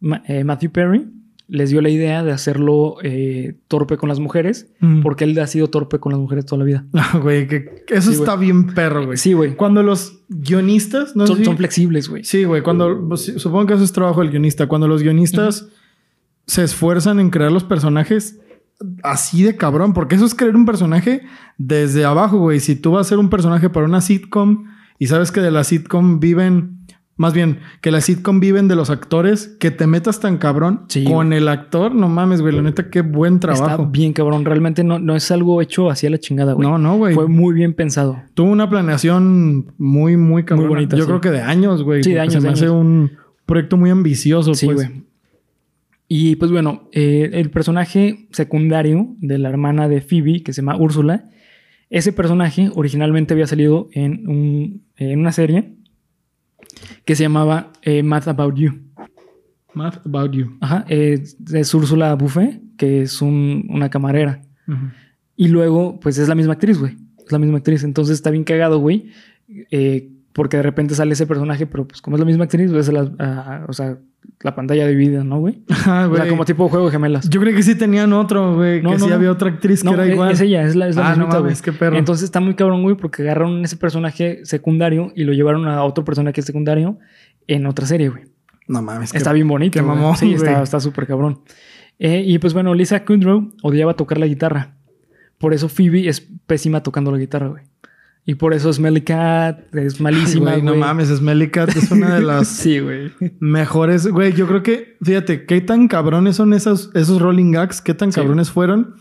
[0.00, 1.06] Ma- eh, Matthew Perry
[1.48, 2.96] les dio la idea de hacerlo
[3.68, 5.02] torpe con las mujeres, Mm.
[5.02, 6.84] porque él ha sido torpe con las mujeres toda la vida.
[6.94, 8.28] Ah, güey, que, que eso Sí, güey.
[8.28, 9.16] está bien perro, güey.
[9.16, 9.54] Sí, güey.
[9.54, 12.24] Cuando los guionistas, no Son, si- son flexibles, güey.
[12.24, 15.68] Sí, güey, cuando supongo que eso es trabajo del guionista, cuando los guionistas
[16.46, 18.40] se esfuerzan en crear los personajes
[19.02, 21.22] así de cabrón, porque eso es crear un personaje
[21.58, 22.60] desde abajo, güey.
[22.60, 24.64] Si tú vas a ser un personaje para una sitcom
[24.98, 28.90] y sabes que de la sitcom viven, más bien, que la sitcom viven de los
[28.90, 32.90] actores, que te metas tan cabrón Sí, con el actor, no mames, güey, la neta,
[32.90, 33.86] qué buen Está trabajo.
[33.86, 34.44] bien, cabrón.
[34.44, 36.68] Realmente no, no es algo hecho así a la chingada, güey.
[36.68, 37.14] No, no, güey.
[37.14, 38.22] Fue muy bien pensado.
[38.34, 40.68] Tuvo una planeación muy, muy cabrón.
[40.68, 41.08] bonita, Yo sí.
[41.08, 42.04] creo que de años, güey.
[42.04, 43.12] Sí, de años, Se me de hace un
[43.46, 44.76] proyecto muy ambicioso, Sí, pues.
[44.76, 45.05] güey.
[46.08, 50.76] Y pues bueno, eh, el personaje secundario de la hermana de Phoebe, que se llama
[50.76, 51.28] Úrsula,
[51.90, 55.74] ese personaje originalmente había salido en, un- en una serie
[57.04, 58.72] que se llamaba eh, Math About You.
[59.74, 60.56] Math about you.
[60.60, 64.42] Ajá, es, es Úrsula Buffet, que es un- una camarera.
[65.36, 66.96] Y luego, pues es la misma actriz, güey.
[67.24, 67.84] Es la misma actriz.
[67.84, 69.10] Entonces está bien cagado, güey.
[69.70, 72.92] eh, porque de repente sale ese personaje, pero pues como es la misma actriz, ves
[72.92, 73.98] la, ah, o sea,
[74.42, 75.62] la pantalla dividida, ¿no, güey?
[75.86, 76.28] Ah, O sea, güey.
[76.28, 77.28] como tipo juego de gemelas.
[77.30, 78.82] Yo creo que sí tenían otro, güey.
[78.82, 79.14] No, que no, sí no.
[79.16, 80.30] había otra actriz que era es, igual.
[80.32, 81.42] es ella, es la, es la ah, no mismita, güey.
[81.44, 81.96] mames, qué perro.
[81.96, 86.04] Entonces está muy cabrón, güey, porque agarraron ese personaje secundario y lo llevaron a otro
[86.04, 86.98] personaje secundario
[87.46, 88.24] en otra serie, güey.
[88.68, 89.14] no mames.
[89.14, 89.72] Está qué- bien bonito.
[89.72, 89.96] qué güey.
[89.96, 90.62] mamón, Sí, está güey.
[90.62, 91.40] está súper cabrón.
[91.98, 94.74] Eh, y pues bueno, Lisa Kudrow odiaba tocar la guitarra.
[95.38, 97.62] Por eso Phoebe es pésima tocando la guitarra, güey.
[98.28, 100.74] Y por eso Smelly Cat es malísima, Güey, güey.
[100.74, 103.12] no mames, Smelly Cat es una de las Sí, güey.
[103.38, 104.08] mejores.
[104.08, 108.10] Güey, yo creo que, fíjate, qué tan cabrones son esos, esos rolling gags, qué tan
[108.10, 108.20] Sí.
[108.20, 108.96] cabrones fueron,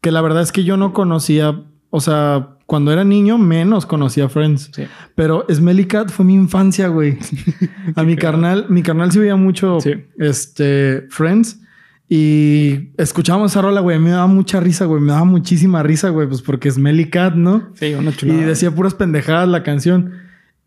[0.00, 4.30] que la verdad es que yo no conocía, o sea, cuando era niño menos conocía
[4.30, 4.70] Friends.
[4.74, 4.84] Sí.
[5.14, 7.18] Pero Smelly Cat fue mi infancia, güey.
[7.96, 9.92] A mi carnal, mi carnal sí veía mucho Sí.
[10.18, 11.60] este Friends
[12.08, 13.98] y escuchábamos esa rola, güey.
[13.98, 15.00] Me daba mucha risa, güey.
[15.00, 17.70] Me daba muchísima risa, güey, pues porque Smelly Cat, ¿no?
[17.74, 18.46] Sí, una Y chulada.
[18.46, 20.12] decía puras pendejadas la canción.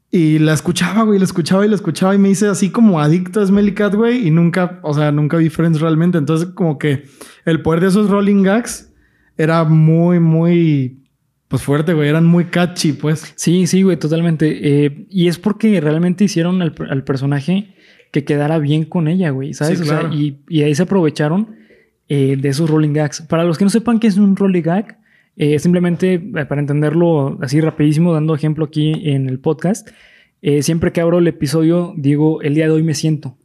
[0.09, 3.41] Y la escuchaba, güey, la escuchaba y la escuchaba y me hice así como adicto
[3.41, 4.25] a Smelly Cat, güey.
[4.27, 6.17] Y nunca, o sea, nunca vi Friends realmente.
[6.17, 7.05] Entonces, como que
[7.45, 8.91] el poder de esos rolling gags
[9.37, 11.03] era muy, muy,
[11.49, 12.09] pues fuerte, güey.
[12.09, 13.33] Eran muy catchy, pues.
[13.35, 14.85] Sí, sí, güey, totalmente.
[14.85, 17.75] Eh, y es porque realmente hicieron al, al personaje
[18.11, 19.79] que quedara bien con ella, güey, ¿sabes?
[19.79, 21.55] Sí, O sea, y, y ahí se aprovecharon
[22.09, 23.21] eh, de esos rolling gags.
[23.21, 24.99] Para los que no sepan qué es un rolling gag,
[25.39, 29.87] eh, simplemente eh, para entenderlo así rapidísimo, dando ejemplo aquí en el podcast,
[30.41, 33.37] eh, siempre que abro el episodio digo, el día de hoy me siento.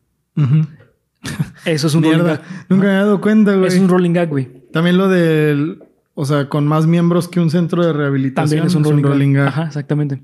[1.66, 2.42] Eso es un rolling gag.
[2.70, 3.68] Nunca me había dado cuenta, güey.
[3.68, 4.48] Es un rolling gag, güey.
[4.72, 5.82] También lo del,
[6.14, 8.48] o sea, con más miembros que un centro de rehabilitación.
[8.48, 9.48] También es un rolling, gag.
[9.48, 10.22] Ajá, exactamente.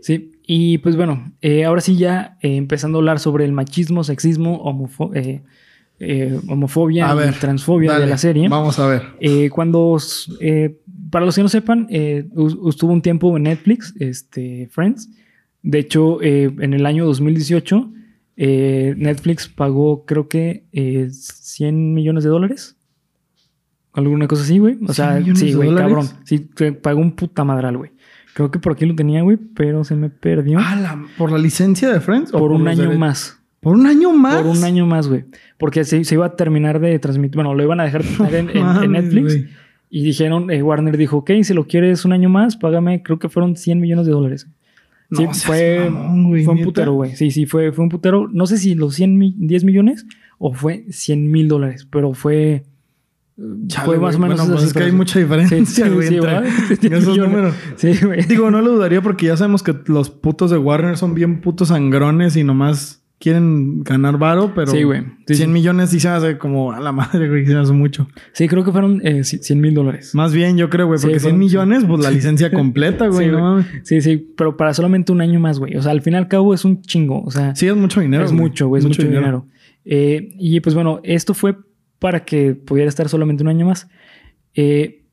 [0.00, 0.32] Sí.
[0.52, 4.60] Y pues bueno, eh, ahora sí ya eh, empezando a hablar sobre el machismo, sexismo,
[4.64, 5.42] homofo- eh,
[6.00, 8.48] eh, homofobia ver, y transfobia dale, de la serie.
[8.48, 9.02] Vamos a ver.
[9.20, 9.96] Eh, cuando,
[10.40, 10.80] eh,
[11.12, 15.08] para los que no sepan, estuvo un tiempo en Netflix, este, Friends.
[15.62, 17.92] De hecho, eh, en el año 2018,
[18.36, 22.76] eh, Netflix pagó, creo que, eh, 100 millones de dólares.
[23.92, 24.74] Alguna cosa así, güey.
[24.82, 26.06] O 100 sea, sí, güey, cabrón.
[26.24, 26.38] Sí,
[26.82, 27.90] pagó un puta madral, güey.
[28.34, 30.58] Creo que por aquí lo tenía, güey, pero se me perdió.
[30.60, 32.32] Ah, la- ¿Por la licencia de Friends?
[32.32, 33.38] o por un año más.
[33.60, 34.36] ¿Por un año más?
[34.42, 35.24] Por un año más, güey.
[35.58, 37.34] Porque se, se iba a terminar de transmitir.
[37.36, 38.50] Bueno, lo iban a dejar terminar en,
[38.84, 39.44] en- Netflix.
[39.92, 43.28] Y dijeron, eh, Warner dijo, ok, si lo quieres un año más, págame, creo que
[43.28, 44.46] fueron 100 millones de dólares.
[45.10, 47.16] Sí, No fue, mamón, güey, fue un putero, güey.
[47.16, 48.28] Sí, sí, fue, fue un putero.
[48.32, 50.06] No sé si los 100 mi- 10 millones
[50.38, 52.62] o fue 100 mil dólares, pero fue...
[53.68, 54.38] Chale, fue más o menos...
[54.38, 56.18] Bueno, pues es que hay mucha diferencia, Sí, sí, güey, sí.
[56.80, 57.54] 100 esos números.
[57.76, 58.22] Sí, güey.
[58.26, 61.68] Digo, no lo dudaría porque ya sabemos que los putos de Warner son bien putos
[61.68, 65.02] sangrones y nomás quieren ganar varo, pero Sí, güey.
[65.26, 65.52] Sí, 100 sí.
[65.52, 68.08] millones sí se hace como a la madre, güey, se hace mucho.
[68.32, 70.14] Sí, creo que fueron eh, 100 mil dólares.
[70.14, 73.26] Más bien, yo creo, güey, Sí, porque 100 fueron- millones, pues la licencia completa, güey,
[73.26, 73.64] Sí, no güey.
[73.84, 75.76] Sí, sí, pero para solamente un año más, güey.
[75.76, 77.22] O sea, al fin y al cabo es un chingo.
[77.22, 78.24] O sea, Sí, es mucho dinero.
[78.24, 79.46] es mucho, güey, es mucho, dinero.
[79.84, 81.56] Eh, y pues bueno, esto fue
[82.00, 83.88] para que pudiera estar solamente un año más.
[84.54, 85.04] Eh,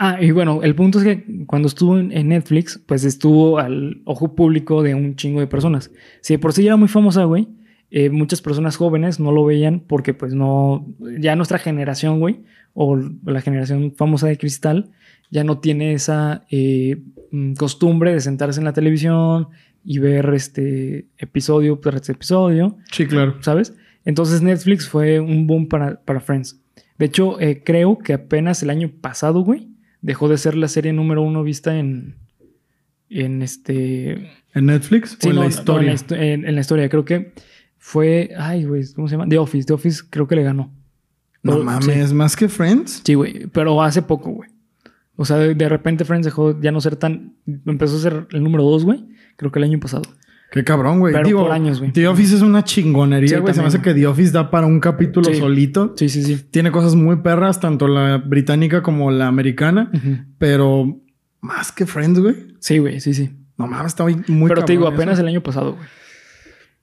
[0.00, 4.34] ah, y bueno, el punto es que cuando estuvo en, Netflix, pues estuvo al ojo
[4.34, 5.92] público de un chingo de personas.
[6.22, 7.46] Si de por sí era muy famosa, güey,
[7.90, 10.86] eh, muchas personas jóvenes no lo veían porque pues no,
[11.20, 14.90] ya nuestra generación, güey, o la generación famosa de cristal,
[15.30, 19.48] ya no tiene esa eh, mm, costumbre de sentarse en la televisión
[19.84, 23.36] y ver este episodio tras episodio, Sí, claro.
[23.40, 23.74] ¿sabes?
[24.06, 26.58] Entonces Netflix fue un boom para, para Friends.
[26.98, 29.68] De hecho, eh, creo que apenas el año pasado, güey,
[30.00, 32.16] dejó de ser la serie número uno vista en,
[33.10, 34.30] en este...
[34.54, 35.80] ¿En Netflix Sí, o en no, la no, historia?
[35.80, 36.88] en, la, histo- en- en la historia.
[36.88, 37.34] Creo que
[37.76, 38.30] fue...
[38.38, 39.28] Ay, güey, ¿cómo se llama?
[39.28, 39.66] The Office.
[39.66, 40.72] The Office creo que le ganó.
[41.42, 41.62] No Sí.
[41.64, 43.02] mames, más que Friends.
[43.04, 44.48] Sí, güey, pero hace poco, güey.
[45.16, 47.34] O sea, de, de repente Friends dejó ya no ser tan...
[47.66, 49.04] Empezó a ser el número dos, güey.
[49.36, 50.02] Creo que el año pasado.
[50.52, 51.12] Qué cabrón, güey.
[51.12, 51.92] Pero Digo, por años, güey.
[51.92, 53.52] The Office es una chingonería, Sí, güey.
[53.54, 55.36] Se me hace que The Office da para un capítulo Sí.
[55.38, 55.92] solito.
[55.96, 56.36] Sí, sí, sí.
[56.50, 59.90] Tiene cosas muy perras, tanto la británica como la americana.
[60.38, 61.00] Pero
[61.40, 62.34] más que Friends, güey.
[62.60, 63.30] Sí, güey, sí, sí.
[63.58, 65.22] No mames, está muy, pero te digo, apenas eso.
[65.22, 65.88] el año pasado, güey.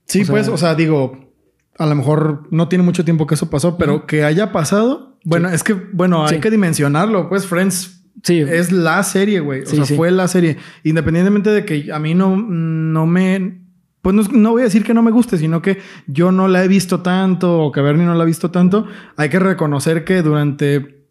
[0.06, 1.32] Sí, o sea- pues, o sea, digo,
[1.78, 5.18] a lo mejor no tiene mucho tiempo que eso pasó, pero que haya pasado.
[5.24, 6.42] Bueno, es que, bueno, hay Sí.
[6.42, 7.30] que dimensionarlo.
[7.30, 9.64] Pues Friends Sí, es la serie, güey.
[9.64, 9.96] O Sí, sea, sí.
[9.96, 10.58] fue la serie.
[10.84, 13.62] Independientemente de que a mí no, no me.
[14.02, 16.64] Pues no, no voy a decir que no me guste, sino que yo no la
[16.64, 18.86] he visto tanto o que Bernie no la ha visto tanto.
[19.16, 21.06] Hay que reconocer que durante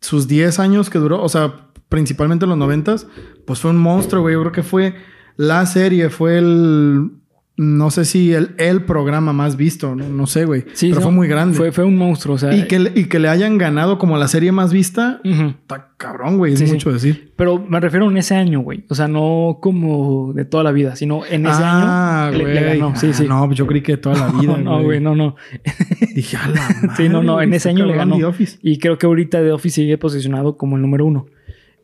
[0.00, 2.96] sus 10 años que duró, o sea, principalmente en los 90,
[3.44, 4.34] pues fue un monstruo, güey.
[4.34, 4.94] Yo creo que fue
[5.36, 7.10] la serie, fue el.
[7.60, 10.64] No sé si el, el programa más visto, no, no sé, güey.
[10.74, 10.90] sí.
[10.90, 11.56] pero no, fue muy grande.
[11.56, 12.54] Fue, fue un monstruo, o sea.
[12.56, 16.38] y, que, le- y que le hayan ganado como la serie más vista, está cabrón,
[16.38, 16.52] güey.
[16.52, 16.72] Es Sí, sí.
[16.74, 17.32] mucho decir.
[17.34, 18.84] Pero me refiero en ese año, güey.
[18.88, 22.54] O sea, no como de toda la vida, sino en ese ah, año le, güey.
[22.54, 22.94] le ganó.
[22.94, 23.26] Sí, Ah, sí.
[23.28, 24.56] No, pues yo creí que toda la vida.
[24.56, 25.34] no, güey, no, no.
[26.14, 26.88] Dije, a la madre.
[26.96, 28.16] Sí, no, no, en ese año le ganó.
[28.18, 28.58] The Office.
[28.62, 31.26] Y creo que ahorita The Office sigue posicionado como el número uno.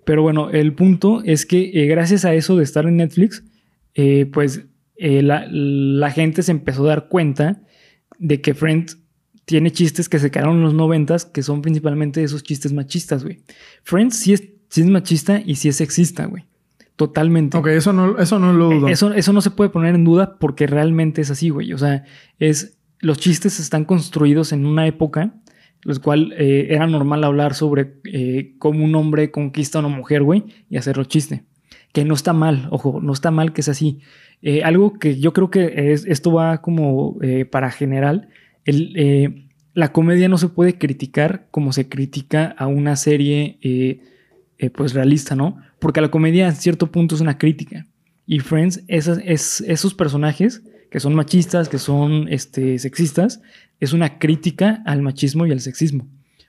[0.05, 3.43] Pero bueno, el punto es que eh, gracias a eso de estar en Netflix,
[3.97, 7.63] eh, pues eh, la, la gente se empezó a dar cuenta
[8.19, 8.99] de que Friends
[9.45, 13.43] tiene chistes que se quedaron en los noventas, que son principalmente esos chistes machistas, güey.
[13.83, 16.45] Friends sí es, sí es machista y sí es sexista, güey.
[16.97, 17.57] Totalmente.
[17.57, 18.89] Ok, eso no, eso no lo dudo.
[18.89, 21.73] Eh, Eso, eso no se puede poner en duda porque realmente es así, güey.
[21.73, 22.05] O sea,
[22.39, 25.35] es, los chistes están construidos en una época,
[25.83, 30.23] los cual eh, era normal hablar sobre eh, cómo un hombre conquista a una mujer,
[30.23, 31.45] güey, y hacerlo chiste.
[31.95, 34.01] Que no está mal, ojo, no está mal que es así.
[34.47, 38.29] Eh, algo que yo creo que es, esto va como eh, para general.
[38.67, 43.59] Eh, la comedia no se puede criticar como se critica a una serie
[44.75, 45.57] pues realista, ¿no?
[45.79, 47.87] Porque la comedia a cierto punto es una crítica.
[48.27, 53.41] Y Friends, esos personajes que son machistas, que son este, sexistas,
[53.81, 56.07] es una crítica al machismo y al sexismo.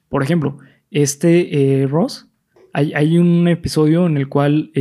[0.09, 0.57] Por ejemplo,
[0.91, 2.27] este Ross,
[2.73, 4.71] hay, un episodio en el cual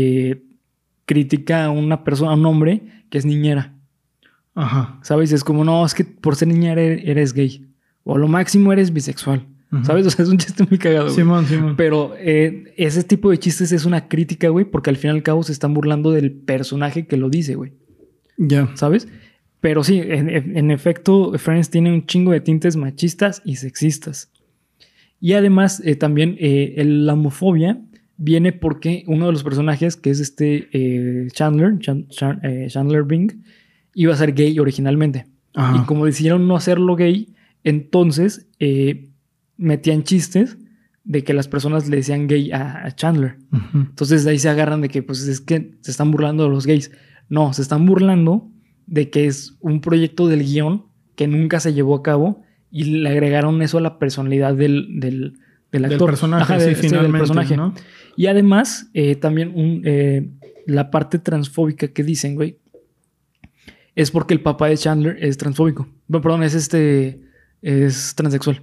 [1.06, 3.74] critica a una persona, a un hombre que es niñera.
[4.54, 4.98] Ajá.
[5.02, 5.32] ¿Sabes?
[5.32, 7.66] Es como, no, es que por ser niñera eres, eres gay.
[8.04, 9.46] O a lo máximo eres bisexual.
[9.82, 10.06] ¿Sabes?
[10.06, 11.04] O sea, es un chiste muy cagado.
[11.06, 11.16] güey.
[11.16, 11.74] Simón, Simón.
[11.76, 15.22] Pero eh, ese tipo de chistes es una crítica, güey, porque al fin y al
[15.24, 17.72] cabo se están burlando del personaje que lo dice, güey.
[18.36, 18.70] Ya.
[18.74, 19.08] ¿Sabes?
[19.60, 24.30] Pero sí, en, en efecto, Friends tiene un chingo de tintes machistas y sexistas.
[25.20, 27.80] Y además, eh, también eh, el- la homofobia
[28.16, 33.04] viene porque uno de los personajes, que es este eh, Chandler, Chan- Chan- eh, Chandler
[33.04, 33.32] Bing,
[33.94, 35.26] iba a ser gay originalmente.
[35.54, 35.82] Ajá.
[35.82, 39.08] Y como decidieron no hacerlo gay, entonces eh,
[39.56, 40.58] metían chistes
[41.04, 43.36] de que las personas le decían gay a, a Chandler.
[43.74, 46.66] Entonces de ahí se agarran de que pues es que se están burlando de los
[46.66, 46.90] gays.
[47.28, 48.50] No, se están burlando
[48.86, 53.08] de que es un proyecto del guion que nunca se llevó a cabo y le
[53.08, 55.38] agregaron eso a la personalidad del, del,
[55.80, 56.10] del Del actor.
[56.10, 57.56] personaje, Ajá, sí, de- sí, del finalmente, personaje.
[57.56, 57.74] ¿no?
[58.16, 60.30] Y además, eh, también un, eh,
[60.66, 62.58] la parte transfóbica que dicen, güey,
[63.94, 65.88] es porque el papá de Chandler es transfóbico.
[66.08, 67.20] Bueno, perdón, es este.
[67.62, 68.62] Es transexual.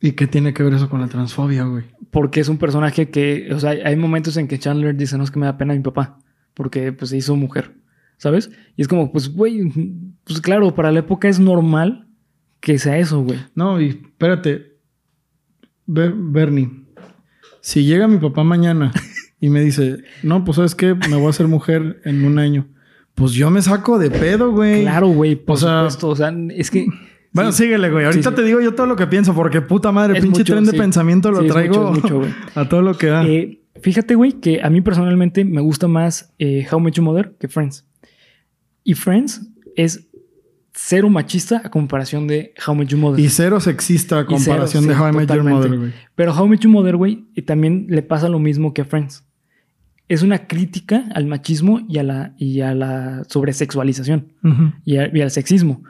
[0.00, 1.84] ¿Y qué tiene que ver eso con la transfobia, güey?
[2.10, 3.48] Porque es un personaje que.
[3.52, 5.80] O sea, hay momentos en que Chandler dice, no es que me da pena mi
[5.80, 6.18] papá.
[6.54, 7.72] Porque pues se hizo mujer.
[8.16, 8.50] ¿Sabes?
[8.76, 9.70] Y es como, pues, güey,
[10.22, 12.06] pues claro, para la época es normal
[12.60, 13.38] que sea eso, güey.
[13.54, 14.73] No, y espérate.
[15.86, 16.70] Ber- Bernie,
[17.60, 18.92] si llega mi papá mañana
[19.40, 22.66] y me dice, no, pues sabes qué, me voy a hacer mujer en un año.
[23.14, 24.82] Pues yo me saco de pedo, güey.
[24.82, 26.08] Claro, güey, por O sea- supuesto.
[26.08, 26.86] O sea, es que.
[27.32, 28.04] Bueno, sí, síguele, güey.
[28.06, 28.36] Ahorita sí.
[28.36, 30.72] te digo yo todo lo que pienso, porque puta madre, Es pinche mucho, tren de
[30.72, 32.30] pensamiento lo es traigo mucho, es mucho, güey.
[32.54, 33.26] a todo lo que da.
[33.26, 37.48] Eh, fíjate, güey, que a mí personalmente me gusta más eh, How Your Mother que
[37.48, 37.86] Friends.
[38.84, 40.08] Y Friends es
[40.76, 43.20] cero machista a comparación de How Met Your Mother.
[43.24, 45.44] y cero sexista a cero, comparación de sí, How I Met Your.
[45.44, 45.92] Mother, güey.
[46.14, 49.24] Pero How Met Your Mother, güey, y también le pasa lo mismo que a Friends.
[50.08, 54.32] Es una crítica al machismo y a la, y a la sobresexualización
[54.84, 55.82] y, a- y al sexismo.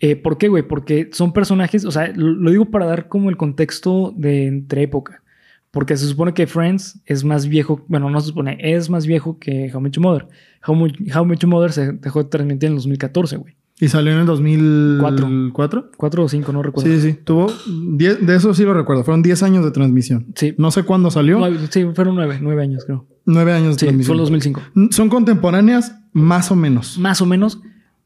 [0.00, 0.62] Eh, ¿Por qué, güey?
[0.66, 4.82] Porque son personajes, o sea, lo, lo digo para dar como el contexto de entre
[4.82, 5.22] época.
[5.70, 9.38] Porque se supone que Friends es más viejo, bueno, no se supone, es más viejo
[9.38, 10.26] que How Met Your Mother.
[10.66, 13.54] How, How I Met Your Mother se dejó de transmitir en el 2014, güey.
[13.80, 15.90] Y salió en el 2004.
[15.96, 16.90] Cuatro o cinco, no recuerdo.
[16.90, 20.26] Sí, sí, tuvo 10, de eso sí lo recuerdo, fueron 10 años de transmisión.
[20.34, 20.54] Sí.
[20.58, 21.40] No sé cuándo salió,
[21.70, 23.06] sí, fueron nueve, nueve años, creo.
[23.26, 24.16] 9 años de Sí, fue transmisión.
[24.16, 24.60] el 2005.
[24.90, 26.98] Son contemporáneas más o menos.
[26.98, 27.60] Más o menos,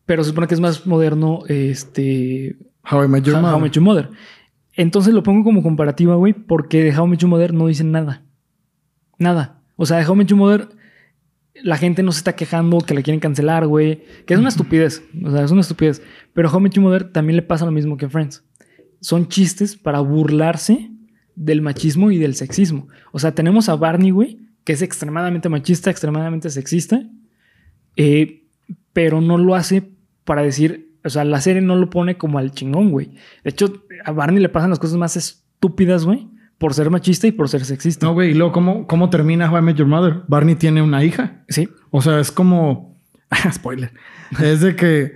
[0.07, 2.57] pero se supone que es más moderno este,
[2.91, 3.63] How I Met Your How, How I Mother.
[3.63, 4.11] Met Your Mother.
[4.75, 7.91] Entonces lo pongo como comparativa, güey, porque de How I Met Your Mother no dicen
[7.93, 8.23] nada.
[9.19, 9.61] Nada.
[9.77, 10.69] O sea, de How I Met Your Mother
[11.63, 14.03] la gente no se está quejando que la quieren cancelar, güey.
[14.27, 15.03] Que es una estupidez.
[15.25, 16.03] O sea, es una estupidez.
[16.33, 18.45] Pero Met Your Mother también le pasa lo mismo que Friends.
[19.01, 20.91] Son chistes para burlarse
[21.37, 22.89] del machismo y del sexismo.
[23.13, 27.03] O sea, tenemos a Barney, güey, que es extremadamente machista, extremadamente sexista.
[27.97, 28.41] eh,
[28.93, 29.91] pero no lo hace
[30.25, 33.11] para decir, o sea, la serie no lo pone como al chingón, güey.
[33.43, 37.33] De hecho, a Barney le pasan las cosas más estúpidas, güey, por ser machista y
[37.33, 38.07] por ser sexista.
[38.07, 40.23] No, güey, y luego, ¿cómo, ¿cómo termina How I Met Your Mother?
[40.29, 41.45] Barney tiene una hija.
[41.49, 42.99] Sí, O sea, es como.
[43.53, 43.93] Spoiler.
[44.43, 45.15] Es de que.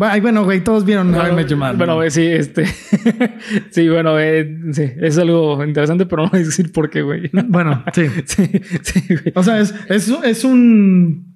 [0.00, 1.76] Ay, bueno, güey, todos vieron How I Met Your Mother.
[1.76, 2.02] Bueno, ¿no?
[2.02, 2.66] eh, sí, este.
[3.70, 7.30] sí, bueno, eh, sí, es algo interesante, pero no voy a decir por qué, güey.
[7.48, 8.06] Bueno, sí.
[8.24, 8.50] sí,
[8.82, 9.32] sí, güey.
[9.34, 11.32] O sea, es, es, es un.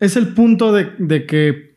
[0.00, 1.73] Es el punto de, de que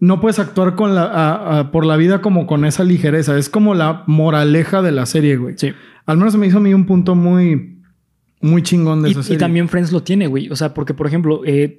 [0.00, 3.36] no puedes actuar con la, a- a- por la vida como con esa ligereza.
[3.38, 5.54] Es como la moraleja de la serie, güey.
[5.58, 5.72] Sí.
[6.06, 7.76] Al menos me hizo a mí un punto muy.
[8.42, 9.38] Muy chingón de Y, esa y serie.
[9.38, 10.48] también Friends lo tiene, güey.
[10.48, 11.76] O sea, porque, por ejemplo, eh,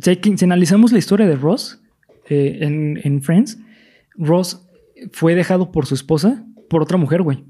[0.00, 1.80] si, analizamos la historia de Ross
[2.28, 3.58] eh, en, en Friends,
[4.16, 4.66] Ross
[5.12, 7.44] fue dejado por su esposa por otra mujer, güey.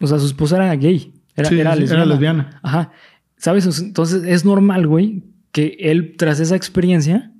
[0.00, 1.12] O sea, su esposa era gay.
[1.36, 2.02] Era, Sí, era sí, lesbiana.
[2.04, 2.60] era lesbiana.
[2.62, 2.92] Ajá.
[3.36, 3.78] ¿Sabes?
[3.80, 7.32] Entonces es normal, güey, que él, tras esa experiencia,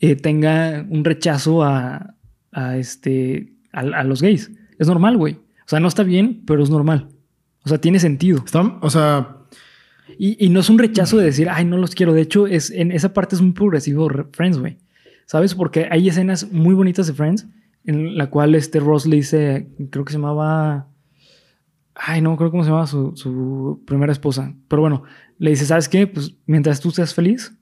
[0.00, 2.14] eh, tenga un rechazo a,
[2.52, 4.50] a este, a, a los gays.
[4.78, 5.34] Es normal, güey.
[5.34, 7.08] O sea, no está bien, pero es normal.
[7.64, 8.42] O sea, tiene sentido.
[8.44, 9.34] Está- o sea,
[10.18, 12.12] Y, y no es un rechazo de decir, ay, no los quiero.
[12.14, 14.78] De hecho, es, en esa parte es muy progresivo re- Friends, güey.
[15.26, 15.54] ¿Sabes?
[15.54, 17.46] Porque hay escenas muy bonitas de Friends
[17.84, 20.88] en la cual este Ross le dice, creo que se llamaba...
[21.94, 24.54] Ay, no, creo cómo se llamaba su, su primera esposa.
[24.68, 25.02] Pero bueno,
[25.38, 26.06] le dice, ¿sabes qué?
[26.06, 27.52] Pues mientras tú seas feliz,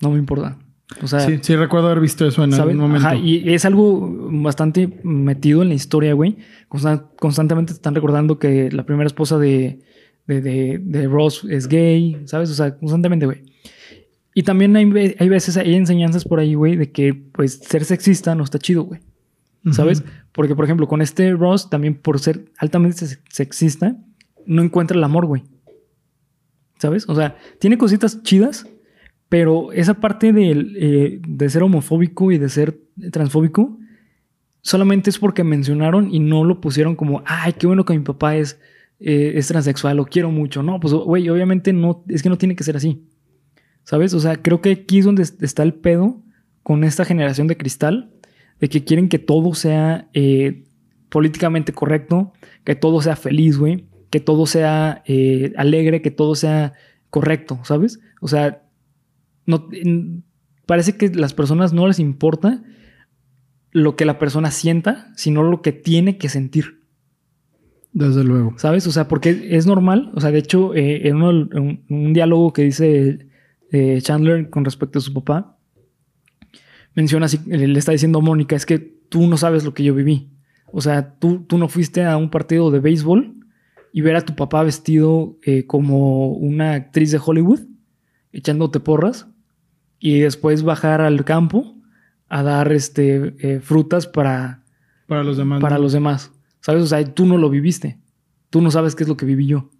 [0.00, 0.58] no me importa.
[1.02, 2.76] O sea, sí, sí recuerdo haber visto eso en ¿saben?
[2.76, 3.08] algún momento.
[3.08, 6.36] Ajá, y es algo bastante metido en la historia, güey.
[6.68, 9.80] Constan- constantemente te están recordando que la primera esposa de,
[10.26, 12.50] de, de- de Ross es gay, ¿sabes?
[12.50, 13.42] O sea, constantemente, güey.
[14.34, 17.84] Y también hay, ve- hay veces, hay enseñanzas por ahí, güey, de que pues ser
[17.84, 19.00] sexista no está chido, güey.
[19.72, 20.04] ¿Sabes?
[20.32, 23.96] Porque, por ejemplo, con este Ross, también por ser altamente se- sexista,
[24.44, 25.44] no encuentra el amor, güey.
[26.78, 27.08] ¿Sabes?
[27.08, 28.66] O sea, tiene cositas chidas,
[29.28, 32.78] pero esa parte del, eh, de ser homofóbico y de ser
[33.10, 33.78] transfóbico
[34.64, 38.36] solamente es porque mencionaron y no lo pusieron como, ay, qué bueno que mi papá
[38.36, 38.58] es,
[38.98, 40.62] eh, es transexual, lo quiero mucho.
[40.62, 43.06] No, pues, güey, obviamente no, es que no tiene que ser así.
[43.82, 44.14] ¿Sabes?
[44.14, 46.22] O sea, creo que aquí es donde está el pedo
[46.62, 48.10] con esta generación de cristal,
[48.58, 50.64] de que quieren que todo sea eh,
[51.10, 52.32] políticamente correcto,
[52.64, 56.72] que todo sea feliz, güey, que todo sea eh, alegre, que todo sea
[57.10, 58.00] correcto, ¿sabes?
[58.22, 58.62] O sea,
[59.46, 59.68] no,
[60.66, 62.62] parece que las personas no les importa
[63.70, 66.80] lo que la persona sienta, sino lo que tiene que sentir.
[67.92, 68.54] Desde luego.
[68.56, 68.86] ¿Sabes?
[68.86, 70.10] O sea, porque es normal.
[70.14, 73.28] O sea, de hecho, eh, en, un, diálogo que dice
[73.70, 75.58] eh, Chandler con respecto a su papá,
[76.94, 79.94] menciona así, le está diciendo a Mónica, es que tú no sabes lo que yo
[79.94, 80.30] viví.
[80.66, 83.34] O sea, tú, tú no fuiste a un partido de béisbol
[83.92, 87.60] y ver a tu papá vestido eh, como una actriz de Hollywood,
[88.32, 89.28] echándote porras,
[89.98, 91.74] y después bajar al campo
[92.28, 94.62] a dar este, eh, frutas para,
[95.06, 95.60] para los demás.
[95.60, 96.32] Para los demás.
[96.60, 96.82] ¿Sabes?
[96.82, 97.98] O sea, tú no lo viviste.
[98.50, 99.70] Tú no sabes qué es lo que viví yo.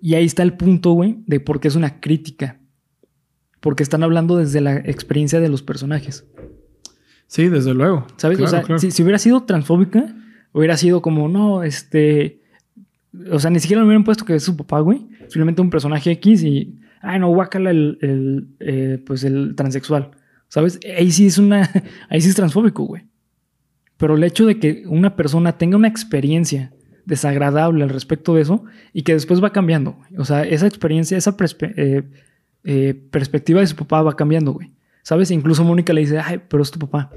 [0.00, 2.60] Y ahí está el punto, güey, de por qué es una crítica.
[3.60, 6.24] Porque están hablando desde la experiencia de los personajes.
[7.26, 8.06] Sí, desde luego.
[8.16, 8.40] ¿Sabes?
[8.40, 10.14] o sea, Si, hubiera sido transfóbica,
[10.52, 12.42] hubiera sido como, no, este.
[13.30, 15.08] O sea, ni siquiera le hubieran puesto que es su papá, güey.
[15.22, 16.80] Simplemente un personaje X y.
[17.06, 20.10] Ay, no, guácala el, el eh, pues el transexual.
[20.48, 20.80] ¿Sabes?
[20.98, 21.70] Ahí sí es una.
[22.08, 23.04] Ahí sí es transfóbico, güey.
[23.96, 26.72] Pero el hecho de que una persona tenga una experiencia
[27.04, 29.96] desagradable al respecto de eso y que después va cambiando.
[30.18, 32.02] O sea, esa experiencia, esa eh,
[32.64, 34.72] eh, perspectiva de su papá va cambiando, güey.
[35.02, 35.30] ¿Sabes?
[35.30, 37.12] Incluso Mónica le dice, ay, pero es tu papá.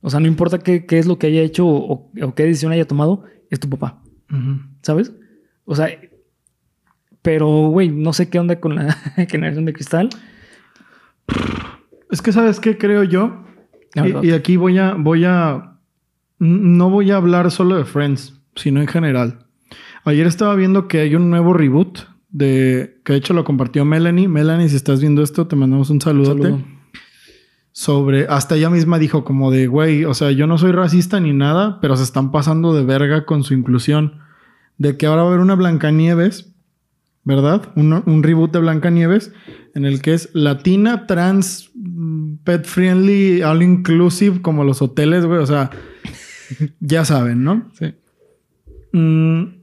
[0.00, 3.24] O sea, no importa qué, es lo que haya hecho o, qué decisión haya tomado,
[3.50, 4.02] es tu papá.
[4.80, 5.12] ¿Sabes?
[5.64, 5.88] O sea,
[7.24, 8.92] pero, güey, no sé qué onda con la
[9.30, 10.10] generación de cristal.
[12.10, 13.46] Es que, ¿sabes qué creo yo?
[14.22, 15.78] Y, aquí voy a, voy a.
[16.38, 19.46] No voy a hablar solo de Friends, sino en general.
[20.04, 23.00] Ayer estaba viendo que hay un nuevo reboot de.
[23.06, 24.28] que de hecho lo compartió Melanie.
[24.28, 26.62] Melanie, si estás viendo esto, te mandamos un saludote
[27.72, 31.32] sobre, hasta ella misma dijo como de, güey, o sea, yo no soy racista ni
[31.32, 34.20] nada, pero se están pasando de verga con su inclusión.
[34.76, 36.53] De que ahora va a haber una Blancanieves,
[37.24, 37.72] ¿verdad?
[37.74, 39.32] Un, reboot de Blancanieves
[39.74, 41.70] en el que es latina, trans,
[42.44, 45.70] pet friendly, all inclusive, como los hoteles, güey, o sea,
[46.80, 47.70] ya saben, ¿no?
[47.78, 47.94] Sí.
[48.92, 49.62] Mm,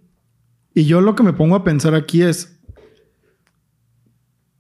[0.74, 2.60] y yo lo que me pongo a pensar aquí es,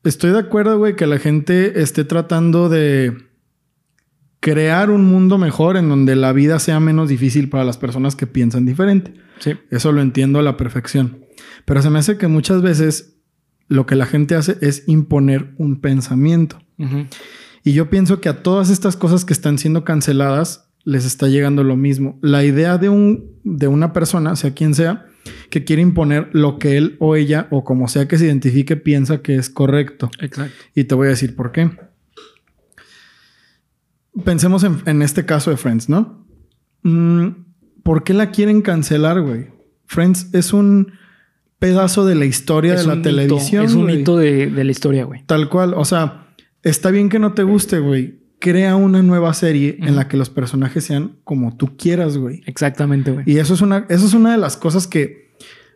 [0.03, 3.17] estoy de acuerdo, güey, que la gente esté tratando de
[4.39, 8.27] crear un mundo mejor en donde la vida sea menos difícil para las personas que
[8.27, 9.13] piensan diferente.
[9.39, 9.53] Sí.
[9.69, 11.25] Eso lo entiendo a la perfección.
[11.65, 13.17] Pero se me hace que muchas veces
[13.67, 16.59] lo que la gente hace es imponer un pensamiento.
[17.63, 21.63] Y yo pienso que a todas estas cosas que están siendo canceladas les está llegando
[21.63, 22.17] lo mismo.
[22.21, 25.05] La idea de, un, de una persona, sea quien sea,
[25.51, 29.21] que quiere imponer lo que él o ella o como sea que se identifique piensa
[29.21, 30.09] que es correcto.
[30.19, 30.55] Exacto.
[30.73, 31.69] Y te voy a decir por qué
[34.25, 36.25] pensemos en, este caso de Friends, ¿no?
[36.83, 37.29] Mm,
[37.83, 39.49] ¿Por qué la quieren cancelar, güey?
[39.85, 40.93] Friends es un
[41.61, 43.63] pedazo de la historia de la televisión.
[43.65, 45.23] Es un hito de, la historia, güey.
[45.27, 45.75] Tal cual.
[45.75, 46.33] O sea,
[46.63, 48.19] está bien que no te guste, güey.
[48.39, 52.41] Crea una nueva serie en la que los personajes sean como tú quieras, güey.
[52.47, 53.25] Exactamente, güey.
[53.27, 55.35] Y eso es una, eso es una de las cosas que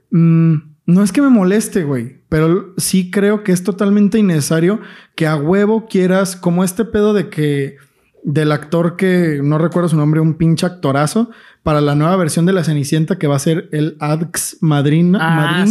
[0.09, 0.55] mm,
[0.87, 4.81] no es que me moleste, güey, pero sí creo que es totalmente innecesario
[5.15, 7.77] que a huevo quieras, como este pedo de que
[8.25, 11.29] del actor que no recuerdo su nombre, un pinche actorazo,
[11.61, 15.65] para la nueva versión de la Cenicienta que va a ser el Adx Madrina, ah,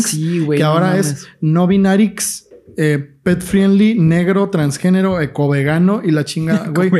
[0.57, 6.91] que ahora es no binarix, eh, pet friendly, negro, transgénero, ecovegano y la chinga, güey.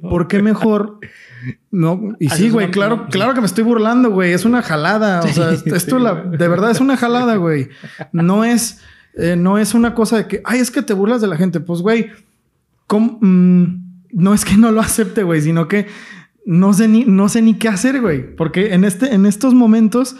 [0.00, 1.00] ¿Por qué mejor?
[1.70, 4.32] No, y sí, güey, claro, claro que me estoy burlando, güey.
[4.32, 5.20] Es una jalada.
[5.20, 7.68] O sea, esto de verdad es una jalada, güey.
[8.12, 8.80] No es,
[9.16, 11.60] eh, no es una cosa de que, ay, es que te burlas de la gente.
[11.60, 12.10] Pues, güey,
[12.86, 13.18] ¿cómo?
[13.20, 13.83] Mm,
[14.14, 15.86] no es que no lo acepte, güey, sino que
[16.46, 18.34] no sé ni, no sé ni qué hacer, güey.
[18.36, 20.16] Porque en, este, en estos momentos,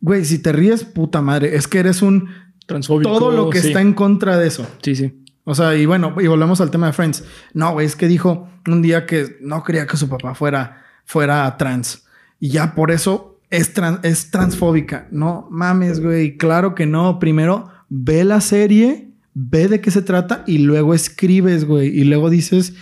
[0.00, 2.28] güey, si te ríes, puta madre, es que eres un
[2.66, 3.10] transfóbico.
[3.10, 4.66] Todo lo que está en contra de eso.
[4.82, 5.22] Sí, sí.
[5.44, 7.24] O sea, y bueno, y volvemos al tema de Friends.
[7.54, 11.56] No, güey, es que dijo un día que no quería que su papá fuera, fuera
[11.56, 12.04] trans.
[12.38, 15.08] Y ya por eso es, es transfóbica.
[15.10, 16.36] No mames, güey.
[16.36, 17.18] Claro que no.
[17.18, 21.88] Primero ve la serie, ve de qué se trata y luego escribes, güey.
[21.88, 22.74] Y luego dices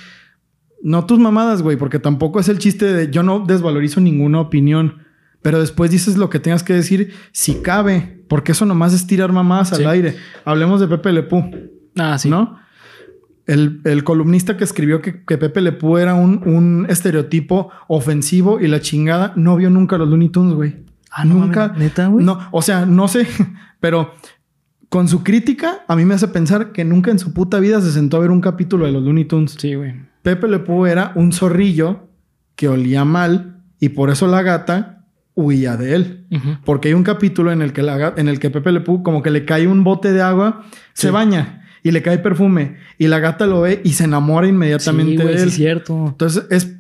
[0.83, 5.03] no tus mamadas, güey, porque tampoco es el chiste de yo no desvalorizo ninguna opinión.
[5.43, 9.33] Pero después dices lo que tengas que decir si cabe, porque eso nomás es tirar
[9.33, 10.17] mamadas al aire.
[10.45, 11.51] Hablemos de Pepe Lepú.
[11.97, 12.29] Ah, sí.
[12.29, 12.59] ¿No?
[13.47, 19.33] El, columnista que escribió que, Pepe Lepú era un, un, estereotipo ofensivo y la chingada
[19.35, 20.85] no vio nunca los Looney Tunes, güey.
[21.11, 21.75] Ah, nunca.
[21.77, 22.25] Neta, güey.
[22.25, 23.27] No, o sea, no sé,
[23.81, 24.13] pero
[24.89, 27.91] con su crítica a mí me hace pensar que nunca en su puta vida se
[27.91, 29.57] sentó a ver un capítulo de los Looney Tunes.
[29.59, 30.10] Sí, güey.
[30.23, 32.09] Pepe Le Pew era un zorrillo
[32.57, 36.27] que olía mal y por eso la gata huía de él.
[36.65, 39.23] Porque hay un capítulo en el que, la en el que Pepe Le Pew como
[39.23, 41.13] que le cae un bote de agua, se Sí.
[41.13, 45.23] baña y le cae perfume y la gata lo ve y se enamora inmediatamente Sí,
[45.23, 45.49] güey, de sí él.
[45.49, 46.07] es cierto.
[46.09, 46.77] Entonces es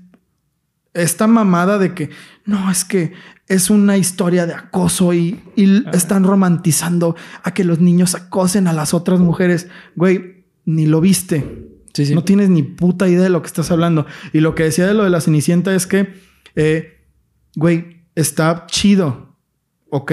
[0.92, 2.10] esta mamada de que
[2.44, 3.12] no, es que
[3.46, 8.72] es una historia de acoso y, y están romantizando a que los niños acosen a
[8.72, 9.68] las otras mujeres.
[9.96, 11.68] Güey, ni lo viste.
[11.94, 12.14] Sí, sí.
[12.14, 14.06] No tienes ni puta idea de lo que estás hablando.
[14.32, 16.14] Y lo que decía de lo de la Cenicienta es que,
[16.56, 17.04] eh,
[17.56, 19.36] güey, está chido.
[19.90, 20.12] Ok,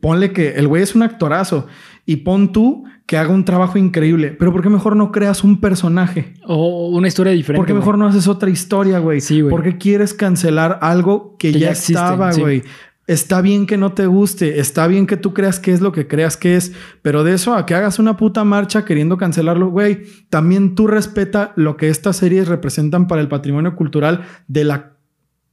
[0.00, 1.66] ponle que el güey es un actorazo
[2.06, 4.30] y pon tú que haga un trabajo increíble.
[4.38, 6.34] Pero ¿por qué mejor no creas un personaje?
[6.46, 7.58] O una historia diferente.
[7.58, 7.80] ¿Por qué güey.
[7.80, 9.20] mejor no haces otra historia, güey?
[9.20, 9.50] Sí, güey.
[9.50, 12.40] ¿Por qué quieres cancelar algo que, Que ya, ya existe, estaba, sí.
[12.40, 12.62] güey?
[13.10, 16.06] Está bien que no te guste, está bien que tú creas que es lo que
[16.06, 20.02] creas que es, pero de eso a que hagas una puta marcha queriendo cancelarlo, güey,
[20.28, 24.92] también tú respeta lo que estas series representan para el patrimonio cultural de la,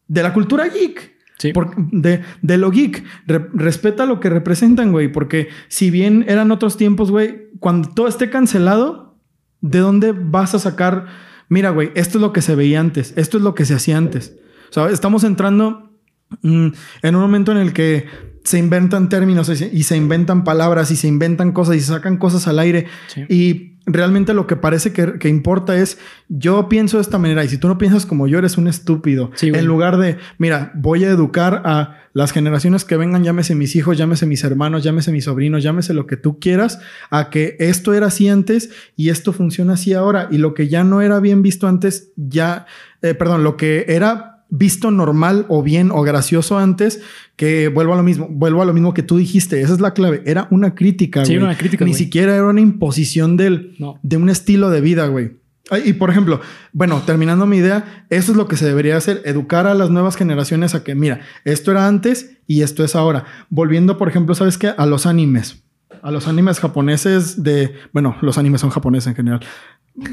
[0.08, 1.16] de la cultura geek.
[1.40, 1.52] Sí.
[1.52, 3.04] Por- de, de lo geek.
[3.26, 5.12] Re- respeta lo que representan, güey.
[5.12, 9.18] Porque si bien eran otros tiempos, güey, cuando todo esté cancelado,
[9.62, 11.06] ¿de dónde vas a sacar?
[11.50, 13.14] Mira, güey, esto es lo que se veía antes.
[13.18, 14.36] Esto es lo que se hacía antes.
[14.70, 15.87] O sea, estamos entrando
[16.44, 18.06] en un momento en el que
[18.44, 22.48] se inventan términos y se, inventan palabras y se inventan cosas y se sacan cosas
[22.48, 22.86] al aire.
[23.08, 23.26] Sí.
[23.28, 25.98] Y realmente lo que parece que, que importa es,
[26.30, 29.32] yo pienso de esta manera y si tú no piensas como yo, eres un estúpido.
[29.36, 33.76] Sí, en lugar de, mira, voy a educar a las generaciones que vengan, llámese mis
[33.76, 37.94] hijos, llámese mis hermanos, llámese mis sobrinos, llámese lo que tú quieras, a que esto
[37.94, 40.30] era así antes y esto funciona así ahora.
[40.32, 42.66] Y lo que ya no era bien visto antes, ya,
[43.02, 47.02] eh, perdón, lo que era visto normal o bien o gracioso antes,
[47.36, 49.94] que vuelvo a lo mismo, vuelvo a lo mismo que tú dijiste, esa es la
[49.94, 51.38] clave, era una crítica, Sí, güey.
[51.38, 52.04] era una crítica, Ni güey.
[52.04, 54.00] siquiera era una imposición del, No.
[54.04, 55.32] de un estilo de vida, güey.
[55.86, 56.40] Y por ejemplo,
[56.72, 60.16] bueno, terminando mi idea, eso es lo que se debería hacer, educar a las nuevas
[60.16, 63.26] generaciones a que, mira, esto era antes y esto es ahora.
[63.50, 64.70] Volviendo, por ejemplo, ¿sabes qué?
[64.78, 65.62] A los animes.
[66.02, 69.42] A los animes japoneses de, bueno, los animes son japoneses en general.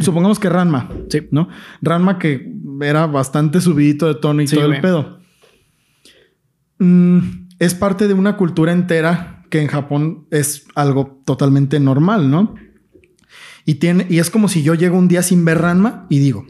[0.01, 1.29] Supongamos que Ranma, Sí.
[1.31, 1.49] ¿no?
[1.83, 5.19] Ranma que era bastante subidito de tono y Sí, todo el pedo.
[6.79, 7.19] Mm,
[7.59, 12.55] es parte de una cultura entera que en Japón es algo totalmente normal, ¿no?
[13.67, 16.45] Y, tiene, y es como si yo llego un día sin ver Ranma y digo,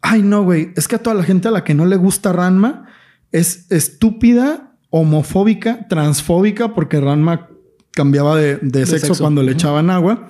[0.00, 2.32] ay no, güey, es que a toda la gente a la que no le gusta
[2.32, 2.86] Ranma
[3.30, 7.48] es estúpida, homofóbica, transfóbica, porque Ranma
[7.92, 9.22] cambiaba de, de sexo, sexo.
[9.22, 10.28] cuando le echaban agua,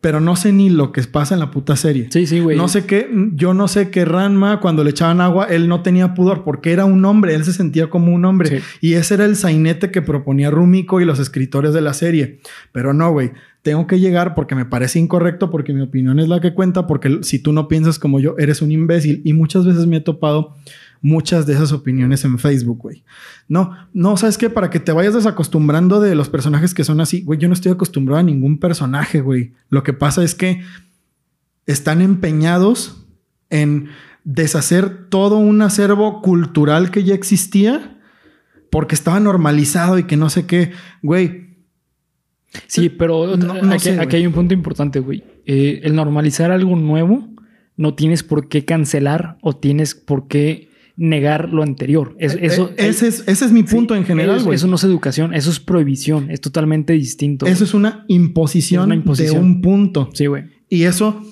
[0.00, 2.08] pero no sé ni lo que pasa en la puta serie.
[2.10, 2.56] Sí, sí, güey.
[2.56, 6.14] No sé qué, yo no sé que Ranma cuando le echaban agua, él no tenía
[6.14, 8.60] pudor porque era un hombre, él se sentía como un hombre.
[8.60, 8.64] Sí.
[8.80, 12.40] Y ese era el sainete que proponía Rumiko y los escritores de la serie.
[12.72, 13.32] Pero no, güey,
[13.62, 17.18] tengo que llegar porque me parece incorrecto, porque mi opinión es la que cuenta, porque
[17.22, 19.20] si tú no piensas como yo, eres un imbécil.
[19.24, 20.56] Y muchas veces me he topado
[21.02, 23.04] muchas de esas opiniones en Facebook, güey.
[23.48, 24.50] No, no, ¿sabes qué?
[24.50, 27.72] Para que te vayas desacostumbrando de los personajes que son así, güey, yo no estoy
[27.72, 29.52] acostumbrado a ningún personaje, güey.
[29.70, 30.62] Lo que pasa es que
[31.66, 33.06] están empeñados
[33.48, 33.88] en
[34.24, 37.98] deshacer todo un acervo cultural que ya existía
[38.70, 40.72] porque estaba normalizado y que no sé qué,
[41.02, 41.48] güey.
[42.66, 44.06] Sí, pero No- no aquí, sé, güey.
[44.06, 45.22] aquí hay un punto importante, güey.
[45.46, 47.28] Eh, el normalizar algo nuevo
[47.76, 50.68] no tienes por qué cancelar o tienes por qué
[51.02, 52.14] negar lo anterior.
[52.18, 54.52] Es- eso, Eh, ese, es, ese es mi sí, punto en general, eso-.
[54.52, 57.46] Eso no es educación, eso es prohibición, es totalmente distinto.
[57.46, 59.34] Eso es una imposición, Es una imposición.
[59.34, 60.10] de un punto.
[60.12, 60.44] Sí, güey.
[60.68, 61.22] Y eso,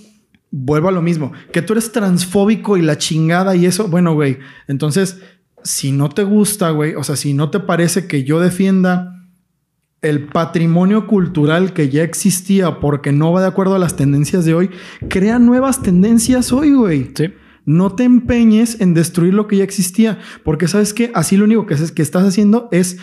[0.50, 4.38] vuelvo a lo mismo, que tú eres transfóbico y la chingada y eso, bueno, güey,
[4.68, 5.20] entonces,
[5.62, 9.14] si no te gusta, güey, o sea, si no te parece que yo defienda
[10.00, 14.54] el patrimonio cultural que ya existía porque no va de acuerdo a las tendencias de
[14.54, 14.70] hoy,
[15.10, 17.10] crea nuevas tendencias hoy, güey.
[17.14, 17.24] Sí.
[17.68, 21.66] No te empeñes en destruir lo que ya existía, porque sabes que así lo único
[21.66, 22.96] que, haces- que estás haciendo es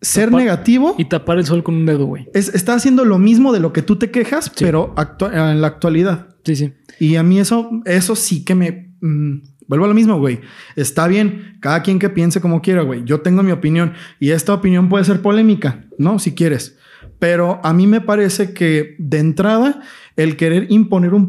[0.00, 0.94] ser Tapar- negativo.
[0.98, 2.28] Y tapar el sol con un dedo, güey.
[2.32, 4.64] Es, estás haciendo lo mismo de lo que tú te quejas, Sí.
[4.64, 4.94] pero
[5.32, 6.28] en la actualidad.
[6.44, 6.72] Sí, sí.
[7.00, 8.92] Y a mí eso, eso sí que me...
[9.00, 10.40] mm, vuelvo a lo mismo, güey.
[10.76, 13.02] Está bien, cada quien que piense como quiera, güey.
[13.04, 16.18] Yo tengo mi opinión y esta opinión puede ser polémica, ¿no?
[16.20, 16.76] Si quieres.
[17.18, 19.80] Pero a mí me parece que de entrada
[20.16, 21.26] el querer imponer un,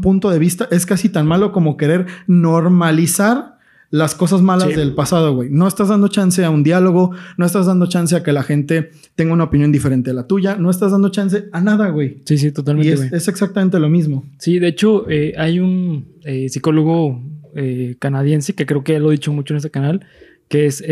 [0.00, 3.56] punto de vista es casi tan malo como querer normalizar
[3.90, 4.74] las cosas malas Sí.
[4.74, 5.48] del pasado, güey.
[5.50, 8.90] No estás dando chance a un diálogo, no estás dando chance a que la gente
[9.14, 12.20] tenga una opinión diferente a la tuya, no estás dando chance a nada, güey.
[12.24, 13.10] Sí, sí, Y totalmente, es, güey.
[13.12, 14.24] es exactamente lo mismo.
[14.38, 17.22] Sí, de hecho, eh, hay un eh, psicólogo
[17.54, 20.04] eh, canadiense que creo que ya lo he dicho mucho en este canal,
[20.48, 20.82] que es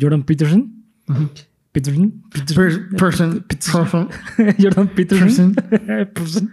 [0.00, 0.72] Jordan Peterson.
[1.74, 2.22] Peterson.
[2.30, 2.88] Peterson.
[2.96, 4.08] person, person,
[4.62, 5.54] Jordan Peterson.
[6.14, 6.50] person.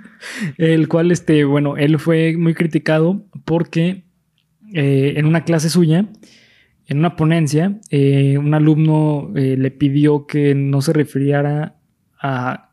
[0.57, 4.03] El cual, este, bueno, él fue muy criticado porque
[4.73, 6.09] eh, en una clase suya
[6.87, 11.75] en una ponencia, eh, un alumno eh, le pidió que no se refiriera
[12.21, 12.71] a,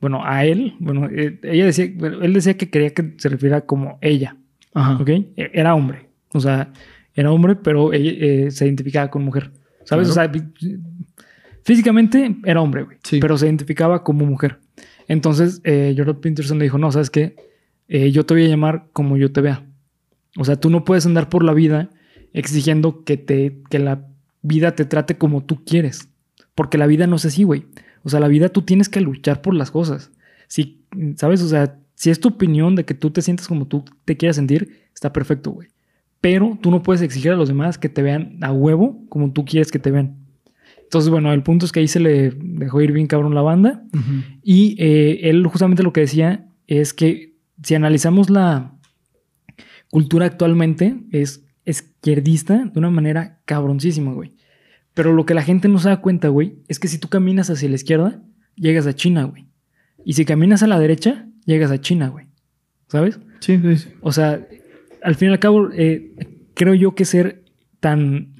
[0.00, 0.74] bueno, a él.
[0.78, 4.36] Bueno, ella decía, él decía que quería que se refiriera como ella.
[4.74, 4.98] Ajá.
[5.02, 5.08] ¿Ok?
[5.08, 6.08] E- Era hombre.
[6.34, 6.72] O sea,
[7.14, 9.50] era hombre, pero ella, se identificaba con mujer.
[9.84, 10.12] ¿Sabes?
[10.12, 10.30] Claro.
[10.30, 10.80] O sea,
[11.68, 12.96] físicamente era hombre, güey.
[13.04, 13.20] Sí.
[13.20, 14.58] Pero se identificaba como mujer.
[15.06, 17.36] Entonces, eh, Jordan Peterson le dijo, no, ¿sabes qué?
[17.88, 19.66] Eh, yo te voy a llamar como yo te vea.
[20.38, 21.90] O sea, tú no puedes andar por la vida
[22.32, 24.06] exigiendo que, te, que la
[24.40, 26.08] vida te trate como tú quieres.
[26.54, 27.66] Porque la vida no es así, güey.
[28.02, 30.10] O sea, la vida tú tienes que luchar por las cosas.
[30.46, 31.42] Si, ¿sabes?
[31.42, 34.36] O sea, si es tu opinión de que tú te sientes como tú te quieras
[34.36, 35.68] sentir, está perfecto, güey.
[36.22, 39.44] Pero tú no puedes exigir a los demás que te vean a huevo como tú
[39.44, 40.27] quieres que te vean.
[40.88, 43.84] Entonces, bueno, el punto es que ahí se le dejó ir bien cabrón la banda.
[44.42, 48.74] Y eh, él justamente lo que decía es que si analizamos la
[49.90, 54.32] cultura actualmente, es izquierdista de una manera cabroncísima, güey.
[54.94, 57.50] Pero lo que la gente no se da cuenta, güey, es que si tú caminas
[57.50, 58.22] hacia la izquierda,
[58.56, 59.46] llegas a China, güey.
[60.06, 62.28] Y si caminas a la derecha, llegas a China, güey.
[62.86, 63.20] ¿Sabes?
[63.40, 63.88] Sí, sí, sí.
[64.00, 64.40] O sea,
[65.02, 66.14] al fin y al cabo, eh,
[66.54, 67.44] creo yo que ser
[67.78, 68.34] tan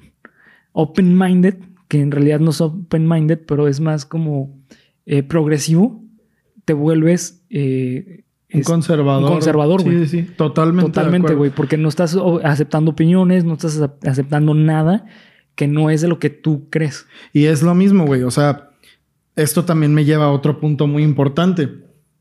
[0.71, 1.55] open-minded,
[1.89, 4.57] que en realidad no es open-minded, pero es más como
[5.05, 6.01] eh, progresivo,
[6.63, 8.23] te vuelves eh,
[8.53, 9.23] Un conservador.
[9.23, 10.05] un conservador, güey.
[10.05, 10.31] Sí, sí, sí.
[10.37, 10.91] Totalmente.
[10.91, 15.05] totalmente, güey, porque no estás aceptando opiniones, no estás acep- aceptando nada
[15.55, 17.05] que no es de lo que tú crees.
[17.33, 18.23] Y es lo mismo, güey.
[18.23, 18.69] O sea,
[19.35, 21.69] esto también me lleva a otro punto muy importante.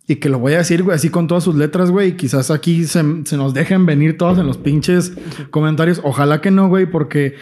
[0.08, 2.16] Y que lo voy a decir, güey, así con todas sus letras, güey.
[2.16, 5.12] Quizás aquí se, se nos dejen venir todos en los pinches
[5.50, 6.00] comentarios.
[6.02, 7.34] Ojalá que no, güey, porque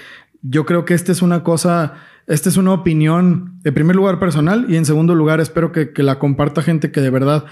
[0.43, 1.95] yo creo que esta es una cosa,
[2.27, 4.67] esta es una opinión, en primer lugar, personal.
[4.69, 7.45] Y en segundo lugar, espero que, que la comparta gente que de verdad,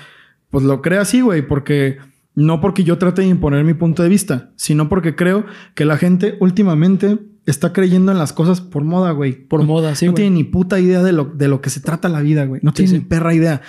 [0.51, 1.99] pues lo crea así, güey, porque
[2.35, 5.45] no porque yo trate de imponer mi punto de vista, sino porque creo
[5.75, 9.35] que la gente últimamente está creyendo en las cosas por moda, güey.
[9.35, 10.23] Por moda, sí, no güey.
[10.25, 12.61] tiene ni puta idea de lo, de lo que se trata la vida, güey.
[12.65, 12.99] No Sí, tiene sí.
[12.99, 13.61] ni perra idea.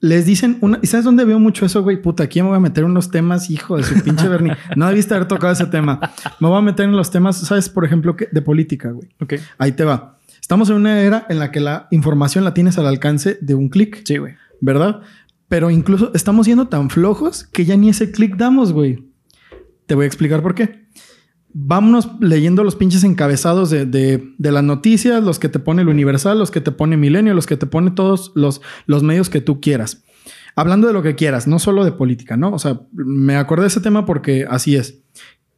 [0.00, 0.78] Les dicen una...
[0.80, 2.00] ¿Y sabes dónde veo mucho eso, güey?
[2.00, 4.56] Puta, aquí me voy a meter unos temas, hijo de su pinche Bernie.
[4.76, 6.00] No debiste haber tocado ese tema.
[6.40, 7.68] Me voy a meter en los temas, ¿sabes?
[7.68, 9.10] Por ejemplo, que de política, güey.
[9.20, 9.34] Ok.
[9.58, 10.16] Ahí te va.
[10.50, 13.68] Estamos en una era en la que la información la tienes al alcance de un
[13.68, 14.34] clic, Sí, güey.
[14.60, 15.00] ¿verdad?
[15.46, 19.12] Pero incluso estamos siendo tan flojos que ya ni ese clic damos, güey.
[19.86, 20.86] Te voy a explicar por qué.
[21.52, 25.88] Vámonos leyendo los pinches encabezados de, de- de las noticias, los que te pone el
[25.88, 29.40] Universal, los que te pone Milenio, los que te pone todos los, los medios que
[29.40, 30.02] tú quieras.
[30.56, 32.50] Hablando de lo que quieras, no solo de política, ¿no?
[32.50, 35.04] O sea, me acordé de ese tema porque así es.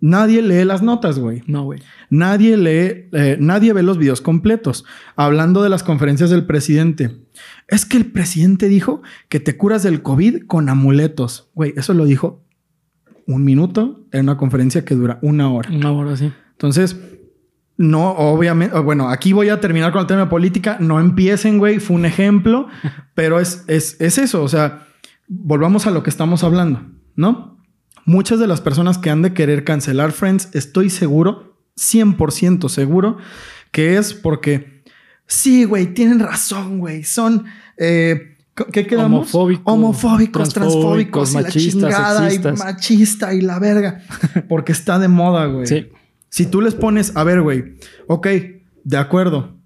[0.03, 1.44] Nadie lee las notas, güey.
[1.46, 1.80] No, güey.
[2.11, 4.84] Nadie lee, eh, nadie ve los videos completos.
[5.14, 7.22] Hablando de las conferencias del presidente.
[7.68, 11.50] Es que el presidente dijo que te curas del COVID con amuletos.
[11.55, 12.42] Güey, eso lo dijo
[13.28, 15.70] un minuto en una conferencia que dura una hora.
[15.70, 16.32] Una hora sí.
[16.50, 16.96] Entonces,
[17.76, 20.78] no, obviamente, bueno, aquí voy a terminar con el tema de política.
[20.80, 22.66] No empiecen, güey, fue un ejemplo,
[23.14, 24.42] pero es, es, es eso.
[24.42, 24.88] O sea,
[25.28, 26.82] volvamos a lo que estamos hablando,
[27.14, 27.51] ¿no?
[28.05, 33.18] Muchas de las personas que han de querer cancelar Friends, estoy seguro, 100% seguro,
[33.70, 34.82] que es porque,
[35.26, 37.44] sí, güey, tienen razón, güey, son...
[37.76, 38.28] Eh,
[38.70, 39.34] ¿Qué quedamos?
[39.34, 42.59] Homofóbicos, Homofóbicos, transfóbicos, y la chingada, y sexistas.
[42.59, 44.03] machista y la verga.
[44.48, 45.66] Porque está de moda, güey.
[45.66, 45.88] Sí.
[46.28, 47.76] Si tú les pones, a ver, güey,
[48.09, 48.26] ok,
[48.84, 49.57] de acuerdo.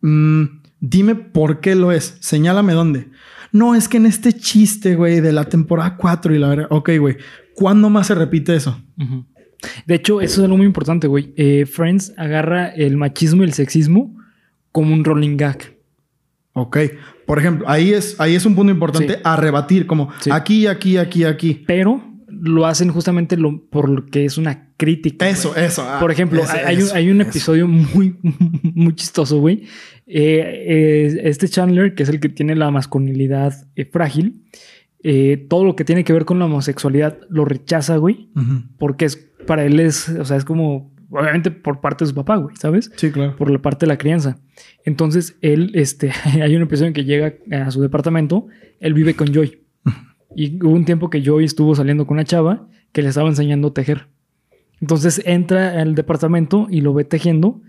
[0.00, 0.44] Mm,
[0.80, 2.16] dime por qué lo es.
[2.20, 3.10] Señálame dónde.
[3.52, 6.66] No, es que en este chiste, güey, de la temporada 4 y la verdad.
[6.70, 7.16] Ok, güey.
[7.54, 8.80] ¿Cuándo más se repite eso?
[9.86, 11.32] De hecho, eso es algo muy importante, güey.
[11.36, 14.14] Eh, Friends agarra el machismo y el sexismo
[14.70, 15.58] como un rolling gag.
[16.52, 16.78] Ok.
[17.26, 19.20] Por ejemplo, ahí es, ahí es un punto importante Sí.
[19.24, 20.30] a rebatir, como Sí.
[20.32, 21.64] aquí, aquí, aquí, aquí.
[21.66, 22.02] Pero
[22.40, 25.28] lo hacen justamente lo, por lo que es una crítica.
[25.28, 25.64] Eso, güey.
[25.64, 25.82] eso.
[25.86, 27.30] ah, Por ejemplo, hay, un, eso, hay un eso.
[27.30, 28.16] episodio muy,
[28.74, 29.64] muy chistoso, güey.
[30.06, 34.44] Eh, eh, este Chandler, que es el que tiene la masculinidad eh, frágil,
[35.02, 38.30] eh, todo lo que tiene que ver con la homosexualidad lo rechaza, güey.
[38.78, 39.16] Porque es,
[39.46, 42.90] para él es, o sea, es como, obviamente por parte de su papá, güey, ¿sabes?
[42.96, 43.36] Sí, claro.
[43.36, 44.38] por la parte de la crianza.
[44.84, 46.12] Entonces, él, este,
[46.42, 48.46] hay un episodio en que llega a su departamento,
[48.80, 49.67] él vive con Joy.
[50.40, 53.68] Y hubo un tiempo que Joy estuvo saliendo con una chava que le estaba enseñando
[53.68, 54.06] a tejer.
[54.80, 57.60] Entonces entra al departamento y lo ve tejiendo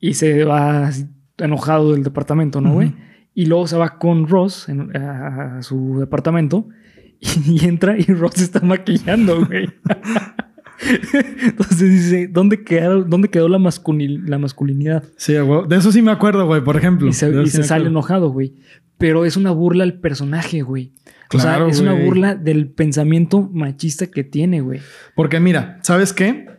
[0.00, 0.90] y se va
[1.38, 2.94] enojado del departamento, ¿no, güey?
[3.32, 6.68] Y luego se va con Ross en- a, a su departamento
[7.20, 9.68] y, entra y Ross está maquillando, güey.
[11.42, 15.04] Entonces dice, ¿dónde quedó, dónde quedó la, masculin- la masculinidad?
[15.16, 15.68] Sí, güey.
[15.68, 17.06] De eso sí me acuerdo, güey, por ejemplo.
[17.08, 18.54] Y se, y sí se sale enojado, güey.
[18.98, 20.92] Pero es una burla al personaje, güey.
[21.32, 24.80] O sea, es una burla del pensamiento machista que tiene, güey.
[25.14, 26.54] Porque mira, ¿sabes qué?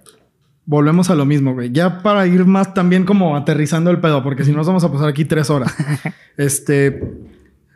[0.66, 1.72] volvemos a lo mismo, güey.
[1.72, 4.92] Ya para ir más también como aterrizando el pedo, porque si no nos vamos a
[4.92, 5.74] pasar aquí tres horas.
[6.38, 7.02] este,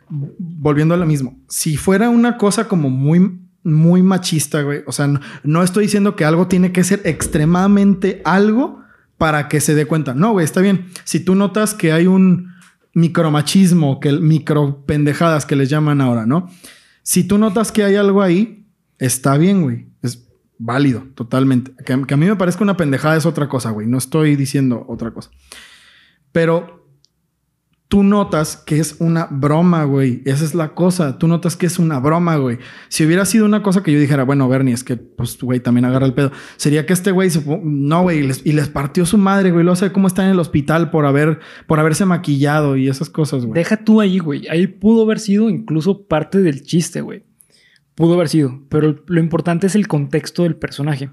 [0.08, 1.38] volviendo a lo mismo.
[1.48, 4.82] Si fuera una cosa como muy, muy machista, güey.
[4.86, 8.80] O sea, no, no estoy diciendo que algo tiene que ser extremadamente algo
[9.18, 10.14] para que se dé cuenta.
[10.14, 10.86] No, güey, está bien.
[11.04, 12.50] Si tú notas que hay un
[12.94, 16.50] micromachismo, que micro pendejadas que les llaman ahora, ¿no?
[17.02, 18.66] Si tú notas que hay algo ahí,
[18.98, 19.86] está bien, güey.
[20.02, 20.28] Es
[20.58, 21.72] válido, totalmente.
[21.84, 23.86] Que, a mí me parezca una pendejada es otra cosa, güey.
[23.86, 25.30] No estoy diciendo otra cosa.
[26.32, 26.79] Pero
[27.90, 30.22] tú notas que es una broma, güey.
[30.24, 31.18] Esa es la cosa.
[31.18, 32.58] Tú notas que es una broma, güey.
[32.88, 35.84] Si hubiera sido una cosa que yo dijera, bueno, Bernie, es que, pues, güey, también
[35.84, 36.30] agarra el pedo.
[36.56, 37.42] Sería que este güey se...
[37.64, 39.64] No, güey, y les, partió su madre, güey.
[39.64, 43.44] Lo sé cómo está en el hospital por, haber, por haberse maquillado y esas cosas,
[43.44, 43.58] güey.
[43.58, 44.46] Deja tú ahí, güey.
[44.46, 47.24] Ahí pudo haber sido incluso parte del chiste, güey.
[47.96, 51.10] Pudo haber sido, pero lo importante es el contexto del personaje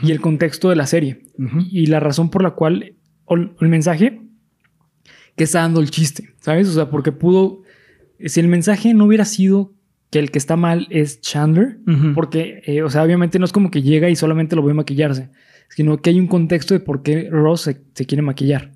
[0.00, 1.24] y el contexto de la serie
[1.70, 2.94] y la razón por la cual
[3.28, 4.29] el mensaje
[5.40, 6.68] que está dando el chiste, ¿sabes?
[6.68, 7.62] O sea, porque pudo,
[8.22, 9.72] si el mensaje no hubiera sido
[10.10, 11.78] que el que está mal es Chandler,
[12.14, 15.30] porque, eh, o sea, obviamente no es como que llega y solamente lo ve maquillarse,
[15.70, 18.72] sino que hay un contexto de por qué Ross se, quiere maquillar,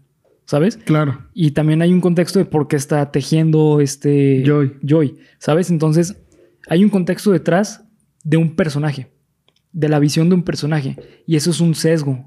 [0.47, 0.79] ¿sabes?
[0.79, 1.27] Claro.
[1.35, 5.69] Y también hay un contexto de por qué está tejiendo este Joy, Joy ¿sabes?
[5.69, 6.17] Entonces,
[6.67, 7.85] hay un contexto detrás
[8.23, 9.13] de un personaje,
[9.71, 10.97] de la visión de un personaje,
[11.27, 12.25] y eso es un sesgo.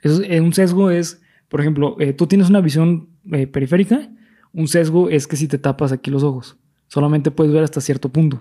[0.00, 4.08] Eso, eh, un sesgo es, por ejemplo, eh, tú tienes una visión eh, periférica,
[4.52, 6.56] un sesgo es que si te tapas aquí los ojos,
[6.88, 8.38] solamente puedes ver hasta cierto punto.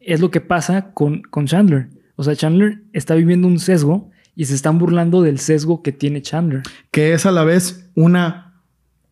[0.00, 1.88] Es lo que pasa con, con Chandler.
[2.16, 6.22] O sea, Chandler está viviendo un sesgo y se están burlando del sesgo que tiene
[6.22, 6.62] Chandler.
[6.90, 8.54] Que es a la vez una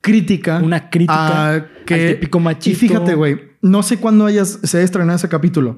[0.01, 0.61] crítica.
[0.63, 2.71] Una crítica que, al típico machito.
[2.71, 5.77] Y fíjate, güy, no sé cuándo hayas, se haya estrenado ese capítulo,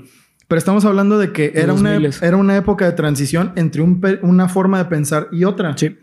[0.48, 4.78] pero estamos hablando de que era, una, era una época de transición entre una forma
[4.78, 5.76] de pensar y otra.
[5.76, 5.96] Sí.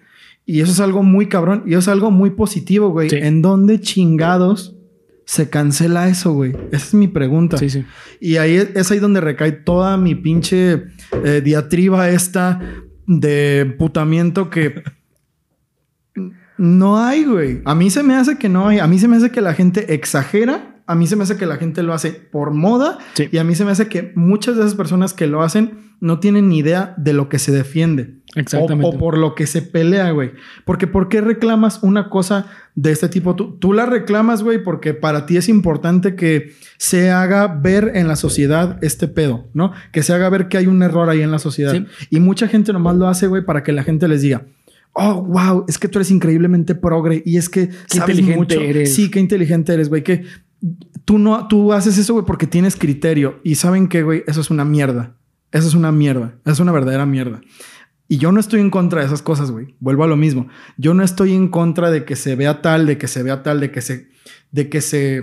[0.46, 1.64] Y eso es algo muy cabrón.
[1.66, 3.10] Y eso es algo muy positivo, güey.
[3.12, 4.76] ¿En dónde chingados
[5.26, 6.52] se cancela eso, güey?
[6.72, 7.58] Esa es mi pregunta.
[7.58, 7.86] Sí, sí.
[8.20, 10.84] Y ahí es ahí donde recae toda mi pinche
[11.24, 12.60] eh, diatriba esta
[13.08, 14.84] de putamiento que
[16.58, 17.62] no hay, güey.
[17.64, 18.80] A mí se me hace que no hay.
[18.80, 20.82] A mí se me hace que la gente exagera.
[20.86, 22.98] A mí se me hace que la gente lo hace por moda.
[23.32, 26.20] Y a mí se me hace que muchas de esas personas que lo hacen no
[26.20, 28.16] tienen ni idea de lo que se defiende.
[28.36, 28.98] Exactamente.
[28.98, 30.32] O, por lo que se pelea, güey.
[30.66, 33.38] Porque ¿por qué reclamas una cosa de este tipo?
[33.38, 38.10] Tú, tú la reclamas, güey, porque para ti es importante que se haga ver en
[38.10, 39.72] la sociedad este pedo, ¿no?
[39.94, 41.74] Que se haga ver que hay un error ahí en la sociedad.
[42.10, 44.46] Y mucha gente nomás lo hace, güey, para que la gente les diga,
[44.92, 48.94] oh, wow, es que tú eres increíblemente progre y es que qué inteligente eres.
[48.94, 50.04] Sí, qué inteligente eres, güey.
[50.04, 50.26] Que
[51.06, 53.40] tú no, tú haces eso, güey, porque tienes criterio.
[53.42, 55.16] Y saben que, güey, eso es una mierda.
[55.54, 56.36] Eso es una mierda.
[56.46, 57.42] Es una verdadera mierda.
[58.08, 59.76] Y yo no estoy en contra de esas cosas, güey.
[59.80, 60.48] Vuelvo a lo mismo.
[60.78, 63.60] Yo no estoy en contra de que se vea tal, de que se vea tal,
[63.60, 64.10] de que se.
[64.52, 65.22] de que se.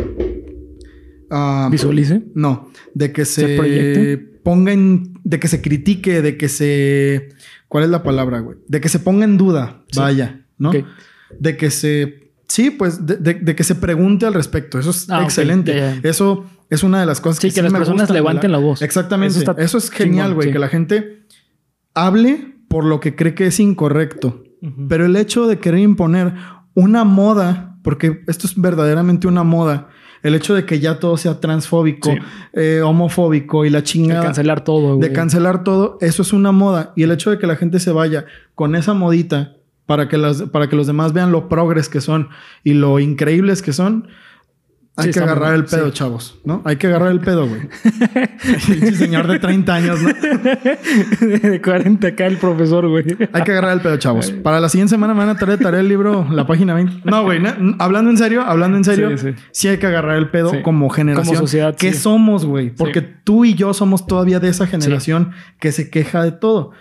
[1.30, 2.22] Ah, ¿Visualice?
[2.34, 2.70] No.
[2.94, 5.14] De que se, ponga en.
[5.24, 7.28] de que se critique, de que se.
[7.68, 8.56] ¿Cuál es la palabra, güey?
[8.68, 9.82] De que se ponga en duda.
[9.96, 10.72] Vaya, ¿no?
[11.38, 12.32] De que se.
[12.46, 14.78] Sí, pues de, que se pregunte al respecto.
[14.78, 16.00] Eso es ah, excelente.
[16.02, 18.80] Eso es una de las cosas que, que las personas levanten la, voz.
[18.80, 19.44] Exactamente.
[19.58, 20.52] Eso, es genial, güey.
[20.52, 21.26] Que la gente
[21.94, 24.44] hable por lo que cree que es incorrecto.
[24.88, 26.34] Pero el hecho de querer imponer
[26.74, 29.88] una moda, porque esto es verdaderamente una moda,
[30.22, 32.12] el hecho de que ya todo sea transfóbico,
[32.52, 34.20] eh, homofóbico y la chingada.
[34.20, 34.98] De cancelar todo.
[34.98, 36.92] De cancelar todo, eso es una moda.
[36.94, 39.56] Y el hecho de que la gente se vaya con esa modita
[39.86, 42.28] para que, las, para que los demás vean lo progres que son
[42.62, 44.08] y lo increíbles que son,
[44.96, 46.62] hay que agarrar el pedo, chavos, ¿no?
[46.64, 47.62] Hay que agarrar el pedo, güey.
[48.94, 50.08] señor de 30 años, ¿no?
[51.26, 53.04] de 40 acá el profesor, güey.
[53.32, 54.30] Hay que agarrar el pedo, chavos.
[54.30, 57.08] Para la siguiente semana me van a traer tarea el libro, la página 20.
[57.08, 57.40] No, güey,
[57.78, 59.10] hablando en serio, hablando en serio,
[59.52, 61.34] sí, hay que agarrar el pedo como generación.
[61.34, 61.74] Como sociedad.
[61.76, 62.70] ¿Qué somos, güey?
[62.70, 66.72] Porque tú y yo somos todavía de esa generación que se queja de todo.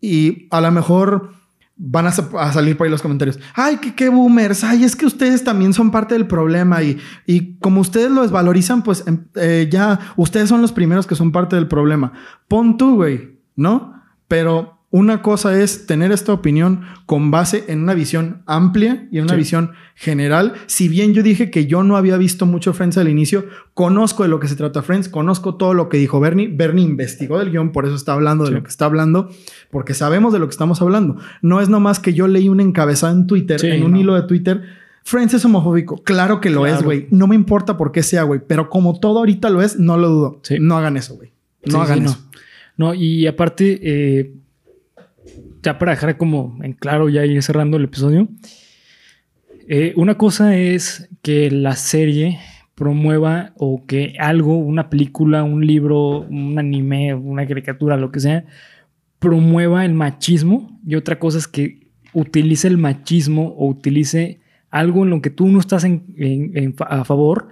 [0.00, 1.30] Y a lo mejor
[1.76, 3.38] van a, salir por ahí los comentarios.
[3.54, 4.64] Ay, qué, qué boomers.
[4.64, 8.82] Ay, es que ustedes también son parte del problema y, y como ustedes lo desvalorizan,
[8.82, 12.12] pues em, eh, ya ustedes son los primeros que son parte del problema.
[12.48, 14.02] Pon tú, güey, ¿no?
[14.26, 19.24] Pero una cosa es tener esta opinión con base en una visión amplia y en
[19.24, 20.54] una visión general.
[20.64, 23.44] Si bien yo dije que yo no había visto mucho Friends al inicio,
[23.74, 26.48] conozco de lo que se trata Friends, conozco todo lo que dijo Bernie.
[26.48, 29.28] Bernie investigó del guion, por eso está hablando de lo que está hablando,
[29.70, 31.18] porque sabemos de lo que estamos hablando.
[31.42, 34.62] No es nomás que yo leí un encabezado en Twitter, en un hilo de Twitter.
[35.04, 36.02] Friends es homofóbico.
[36.04, 37.06] Claro que lo es, güey.
[37.10, 38.40] No me importa por qué sea, güey.
[38.46, 40.40] Pero como todo ahorita lo es, no lo dudo.
[40.58, 41.32] No hagan eso, güey.
[41.66, 42.18] No hagan eso.
[42.78, 42.86] No.
[42.86, 44.32] no, y aparte, eh,
[45.62, 48.28] ya para dejar como en claro, ya ir cerrando el episodio.
[49.68, 52.38] Eh, una cosa es que la serie
[52.76, 58.44] promueva o que algo, una película, un libro, un anime, una caricatura, lo que sea,
[59.18, 60.78] promueva el machismo.
[60.86, 64.40] Y otra cosa es que utilice el machismo o utilice
[64.70, 67.48] algo en lo que tú no estás en, a favor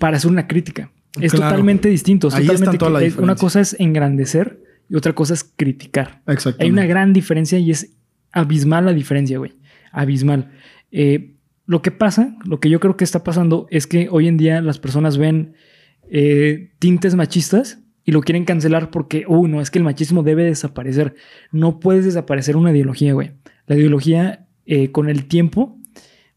[0.00, 0.90] para hacer una crítica.
[1.20, 2.28] Es totalmente distinto.
[2.28, 4.60] Es totalmente, una cosa es engrandecer
[4.94, 6.22] y otra cosa es criticar.
[6.60, 7.96] Hay una gran diferencia y es
[8.30, 9.54] abismal la diferencia, güey.
[9.90, 10.52] Abismal.
[10.92, 11.34] Eh,
[11.66, 14.60] lo que pasa, lo que yo creo que está pasando es que hoy en día
[14.60, 15.54] las personas ven
[16.08, 20.44] eh, tintes machistas y lo quieren cancelar porque, uh, no, es que el machismo debe
[20.44, 21.16] desaparecer.
[21.50, 23.32] No puedes desaparecer una ideología, güey.
[23.66, 25.76] La ideología eh, con el tiempo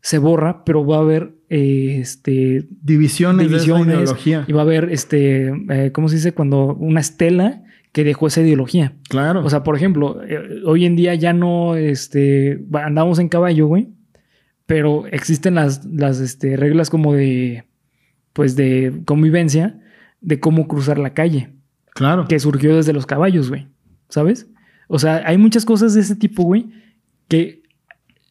[0.01, 4.45] se borra, pero va a haber este, divisiones, de ideología.
[4.47, 5.51] Y va a haber, este,
[5.93, 6.32] ¿cómo se dice?
[6.32, 7.62] Cuando una estela
[7.98, 8.93] que dejó esa ideología.
[9.10, 9.43] Claro.
[9.43, 10.22] O sea, por ejemplo,
[10.66, 13.88] hoy en día ya no este, andamos en caballo, güey
[14.68, 17.64] pero existen las, las este, reglas como de,
[18.34, 19.80] pues de convivencia,
[20.22, 21.54] de cómo cruzar la calle.
[21.95, 22.28] Claro.
[22.28, 23.68] Que surgió desde los caballos, güey.
[24.10, 24.48] ¿Sabes?
[24.89, 26.70] O sea, hay muchas cosas de ese tipo, güey,
[27.30, 27.64] que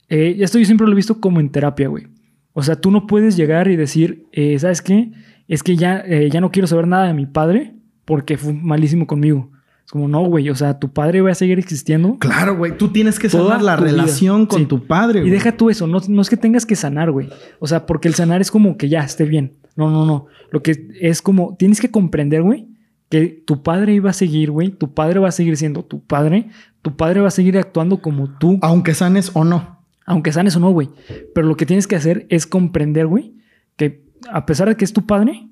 [0.08, 2.06] eh, esto yo siempre lo he visto como en terapia, güey.
[2.52, 5.10] O sea, tú no puedes llegar y decir, eh, ¿sabes qué?
[5.48, 9.06] Es que ya, eh, ya no quiero saber nada de mi padre porque fue malísimo
[9.06, 9.50] conmigo.
[9.86, 12.18] Es como, no, güey, o sea, tu padre va a seguir existiendo.
[12.18, 15.24] Claro, güey, tú tienes que sanar la relación con tu padre.
[15.24, 17.28] Y deja tú eso, no, no es que tengas que sanar, güey.
[17.60, 19.58] O sea, porque el sanar es como que ya esté bien.
[19.76, 20.26] No, no, no.
[20.50, 22.66] Lo que es como, tienes que comprender, güey,
[23.08, 24.70] que tu padre iba a seguir, güey.
[24.70, 26.48] Tu padre va a seguir siendo tu padre.
[26.82, 28.58] Tu padre va a seguir actuando como tú.
[28.62, 29.84] Aunque sanes o no.
[30.04, 30.88] Aunque sanes o no, güey.
[31.32, 33.34] Pero lo que tienes que hacer es comprender, güey,
[33.76, 35.48] que a pesar de que es tu padre,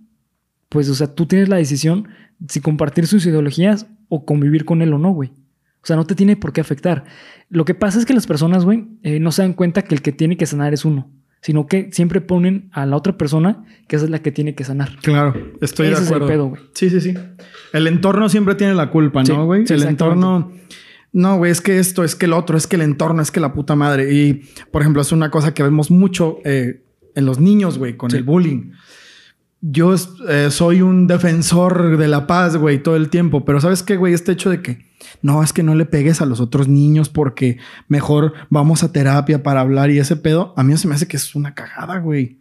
[0.68, 2.08] pues, o sea, tú tienes la decisión
[2.48, 5.30] si compartir sus ideologías o convivir con él o no, güey.
[5.82, 7.04] O sea, no te tiene por qué afectar.
[7.50, 10.00] Lo que pasa es que las personas, güey, eh, no se dan cuenta que el
[10.00, 11.10] que tiene que sanar es uno,
[11.42, 14.64] sino que siempre ponen a la otra persona que esa es la que tiene que
[14.64, 14.96] sanar.
[15.02, 16.14] Claro, estoy de acuerdo.
[16.14, 16.62] Es el pedo, güey.
[16.72, 17.14] Sí, sí, sí.
[17.74, 19.64] El entorno siempre tiene la culpa, ¿no, güey?
[19.68, 20.52] el entorno.
[21.12, 23.40] No, güey, es que esto, es que el otro, es que el entorno, es que
[23.40, 24.12] la puta madre.
[24.12, 24.42] Y,
[24.72, 26.82] por ejemplo, es una cosa que vemos mucho eh,
[27.14, 28.72] en los niños, güey, con el bullying
[29.66, 29.94] yo
[30.28, 33.46] eh, soy un defensor de la paz, güey, todo el tiempo.
[33.46, 34.12] Pero ¿sabes qué, güey?
[34.12, 34.84] Este hecho de que
[35.22, 37.56] no, es que no le pegues a los otros niños porque
[37.88, 41.16] mejor vamos a terapia para hablar y ese pedo, a mí se me hace que
[41.16, 42.40] es una cagada, güey.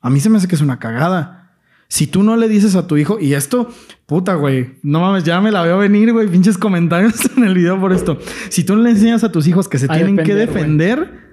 [0.00, 1.56] A mí se me hace que es una cagada.
[1.88, 3.68] Si tú no le dices a tu hijo, y esto,
[4.06, 7.80] puta, güey, no mames, ya me la veo venir, güey, pinches comentarios en el video
[7.80, 8.16] por esto.
[8.48, 11.29] Si tú no le enseñas a tus hijos que se tienen que defender,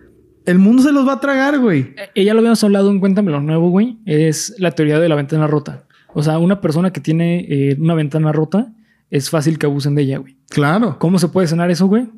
[0.47, 1.93] el mundo se los va a tragar, güey.
[2.15, 3.97] Ella eh, lo habíamos hablado en Cuéntame lo Nuevo, güey.
[4.05, 5.83] Es la teoría de la ventana rota.
[6.13, 8.73] O sea, una persona que tiene eh, una ventana rota,
[9.11, 10.37] es fácil que abusen de ella, güey.
[10.49, 10.97] Claro.
[10.99, 12.09] ¿Cómo se puede sanar eso, güey?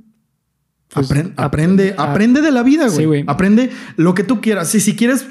[0.94, 2.98] Pues, aprende, aprende de la vida, güey.
[2.98, 3.24] Sí, güey.
[3.26, 4.70] Aprende lo que tú quieras.
[4.70, 5.28] Si, si quieres,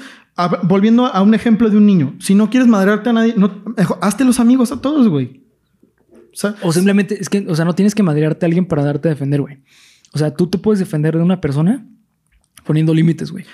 [0.63, 3.63] volviendo a un ejemplo de un niño, si no quieres madrearte a nadie, no,
[4.01, 5.45] hazte los amigos a todos, güey.
[6.11, 8.83] O, sea, o simplemente, es que, o sea, no tienes que madrearte a alguien para
[8.83, 9.63] darte a defender, güey.
[10.11, 11.85] O sea, tú te puedes defender de una persona
[12.69, 13.45] poniendo límites, güey.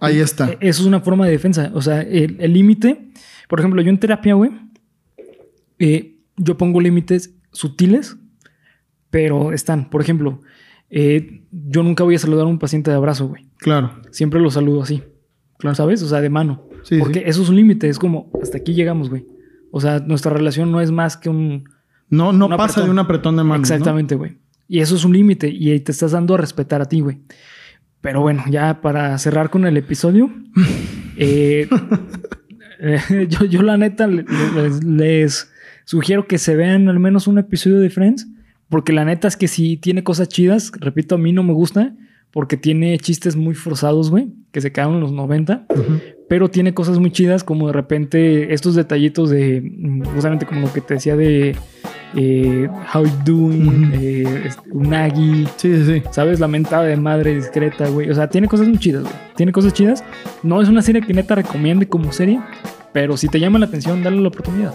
[0.00, 0.48] Ahí está.
[0.48, 1.70] E-, eso es una forma de defensa.
[1.74, 3.10] O sea, el límite,
[3.50, 4.50] por ejemplo, yo en terapia, güey,
[5.78, 8.16] eh, yo pongo límites sutiles,
[9.10, 9.90] pero están.
[9.90, 10.40] Por ejemplo,
[10.88, 13.44] eh, yo nunca voy a saludar a un paciente de abrazo, güey.
[13.58, 13.90] Claro.
[14.10, 15.02] Siempre lo saludo así.
[15.58, 15.74] Claro.
[15.74, 16.02] ¿Sabes?
[16.02, 16.66] O sea, de mano.
[16.82, 17.90] Sí, Porque eso es un límite.
[17.90, 19.26] Es como, hasta aquí llegamos, güey.
[19.70, 21.64] O sea, nuestra relación no es más que un...
[22.08, 23.60] No, no pasa de un apretón de mano.
[23.60, 24.38] Exactamente, güey.
[24.66, 27.20] Y eso es un límite y te estás dando a respetar a ti, güey.
[28.04, 30.30] Pero bueno, ya para cerrar con el episodio,
[31.16, 31.66] eh,
[32.78, 35.50] eh, yo, la neta les,
[35.86, 38.28] sugiero que se vean al menos un episodio de Friends,
[38.68, 41.94] porque la neta es que si tiene cosas chidas, repito, a mí no me gusta,
[42.30, 45.66] porque tiene chistes muy forzados, güey, que se quedaron en los 90,
[46.28, 50.72] pero tiene cosas muy chidas como de repente estos detallitos de, mm, justamente como lo
[50.74, 51.56] que te decía de
[52.16, 55.46] eh, How You Doing, eh, Unagi.
[55.56, 56.02] Sí, sí, sí.
[56.10, 56.40] ¿Sabes?
[56.40, 58.10] La mentada de madre discreta, güey.
[58.10, 59.14] O sea, tiene cosas muy chidas, güey.
[59.36, 60.04] Tiene cosas chidas.
[60.42, 62.40] No es una serie que neta recomiende como serie,
[62.92, 64.74] pero si te llama la atención, dale la oportunidad.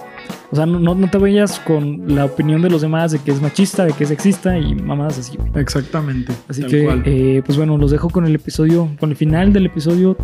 [0.51, 3.41] O sea, no, no te vayas con la opinión de los demás de que es
[3.41, 5.37] machista, de que es sexista y mamadas así.
[5.37, 5.61] Güey.
[5.61, 6.33] Exactamente.
[6.47, 10.17] Así que, eh, pues bueno, los dejo con el episodio, con el final del episodio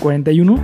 [0.00, 0.58] 41.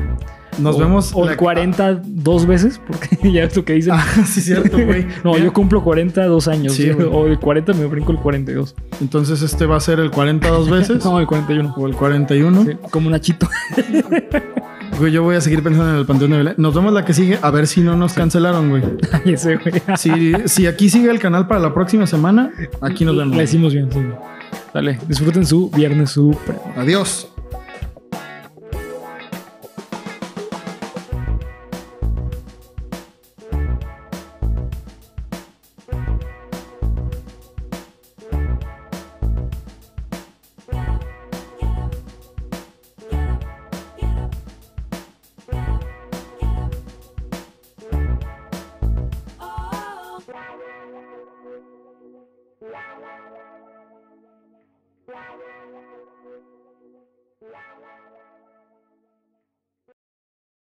[0.58, 1.12] Nos vemos.
[1.14, 3.94] O el 40 dos veces, porque ya es lo que dicen.
[3.94, 5.06] Ah, sí, cierto, güey.
[5.24, 6.74] no, yo cumplo 42 años.
[6.74, 8.74] Sí, o el 40 me brinco el 42.
[9.00, 11.04] Entonces, este va a ser el 42 veces.
[11.04, 11.74] no, el 41.
[11.76, 12.64] O el 41.
[12.64, 13.48] Sí, como Nachito.
[14.98, 16.54] Güey, yo voy a seguir pensando en el Panteón de Belén.
[16.58, 18.82] Nos vemos la que sigue, a ver si no nos cancelaron, güey.
[19.10, 19.82] Ay, ese, güey.
[19.96, 22.50] Si, si aquí sigue el canal para la próxima semana,
[22.80, 23.36] aquí nos vemos.
[23.36, 24.00] La hicimos bien, sí.
[24.74, 26.56] Dale, disfruten su viernes súper.
[26.76, 27.31] Adiós.